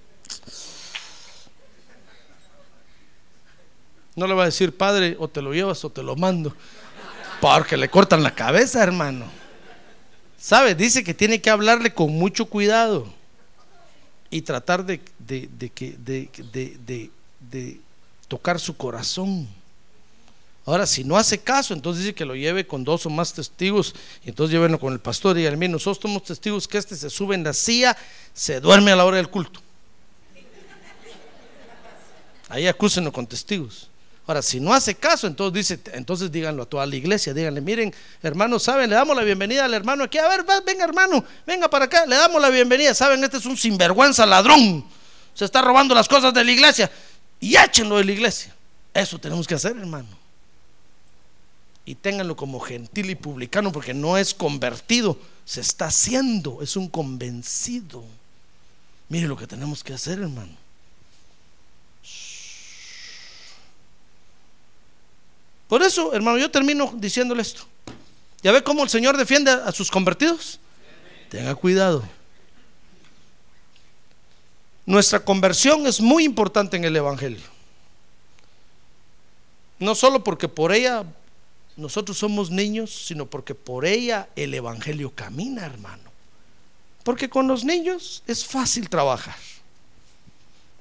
[4.14, 6.54] No le va a decir, Padre, o te lo llevas o te lo mando,
[7.40, 9.26] porque le cortan la cabeza, hermano.
[10.38, 10.74] ¿Sabe?
[10.74, 13.06] Dice que tiene que hablarle con mucho cuidado
[14.30, 17.10] y tratar de, de, de,
[17.50, 17.80] de
[18.28, 19.48] tocar su corazón.
[20.70, 23.92] Ahora, si no hace caso, entonces dice que lo lleve con dos o más testigos,
[24.24, 27.34] y entonces llévenlo con el pastor y mí, nosotros somos testigos que este se sube
[27.34, 27.96] en la silla,
[28.32, 29.60] se duerme a la hora del culto.
[32.48, 33.90] Ahí acúsenlo con testigos.
[34.28, 37.92] Ahora, si no hace caso, entonces dice, entonces díganlo a toda la iglesia, díganle, miren,
[38.22, 41.86] hermanos, saben, le damos la bienvenida al hermano aquí, a ver, venga hermano, venga para
[41.86, 44.84] acá, le damos la bienvenida, saben, este es un sinvergüenza ladrón,
[45.34, 46.88] se está robando las cosas de la iglesia
[47.40, 48.54] y échenlo de la iglesia.
[48.94, 50.19] Eso tenemos que hacer, hermano.
[51.90, 56.86] Y ténganlo como gentil y publicano porque no es convertido, se está haciendo, es un
[56.86, 58.04] convencido.
[59.08, 60.52] Mire lo que tenemos que hacer, hermano.
[65.66, 67.62] Por eso, hermano, yo termino diciéndole esto.
[68.40, 70.60] ¿Ya ve cómo el Señor defiende a sus convertidos?
[71.28, 72.04] Tenga cuidado.
[74.86, 77.42] Nuestra conversión es muy importante en el Evangelio.
[79.80, 81.04] No solo porque por ella
[81.76, 86.10] nosotros somos niños, sino porque por ella el Evangelio camina, hermano.
[87.02, 89.36] Porque con los niños es fácil trabajar.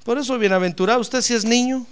[0.04, 1.86] Por eso, bienaventurado usted si es niño.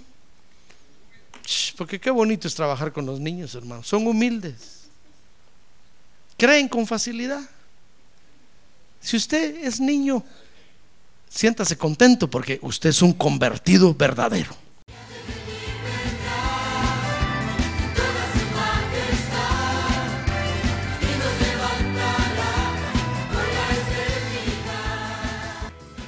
[1.77, 3.83] Porque qué bonito es trabajar con los niños, hermano.
[3.83, 4.89] Son humildes.
[6.37, 7.41] Creen con facilidad.
[9.01, 10.23] Si usted es niño,
[11.29, 14.55] siéntase contento porque usted es un convertido verdadero.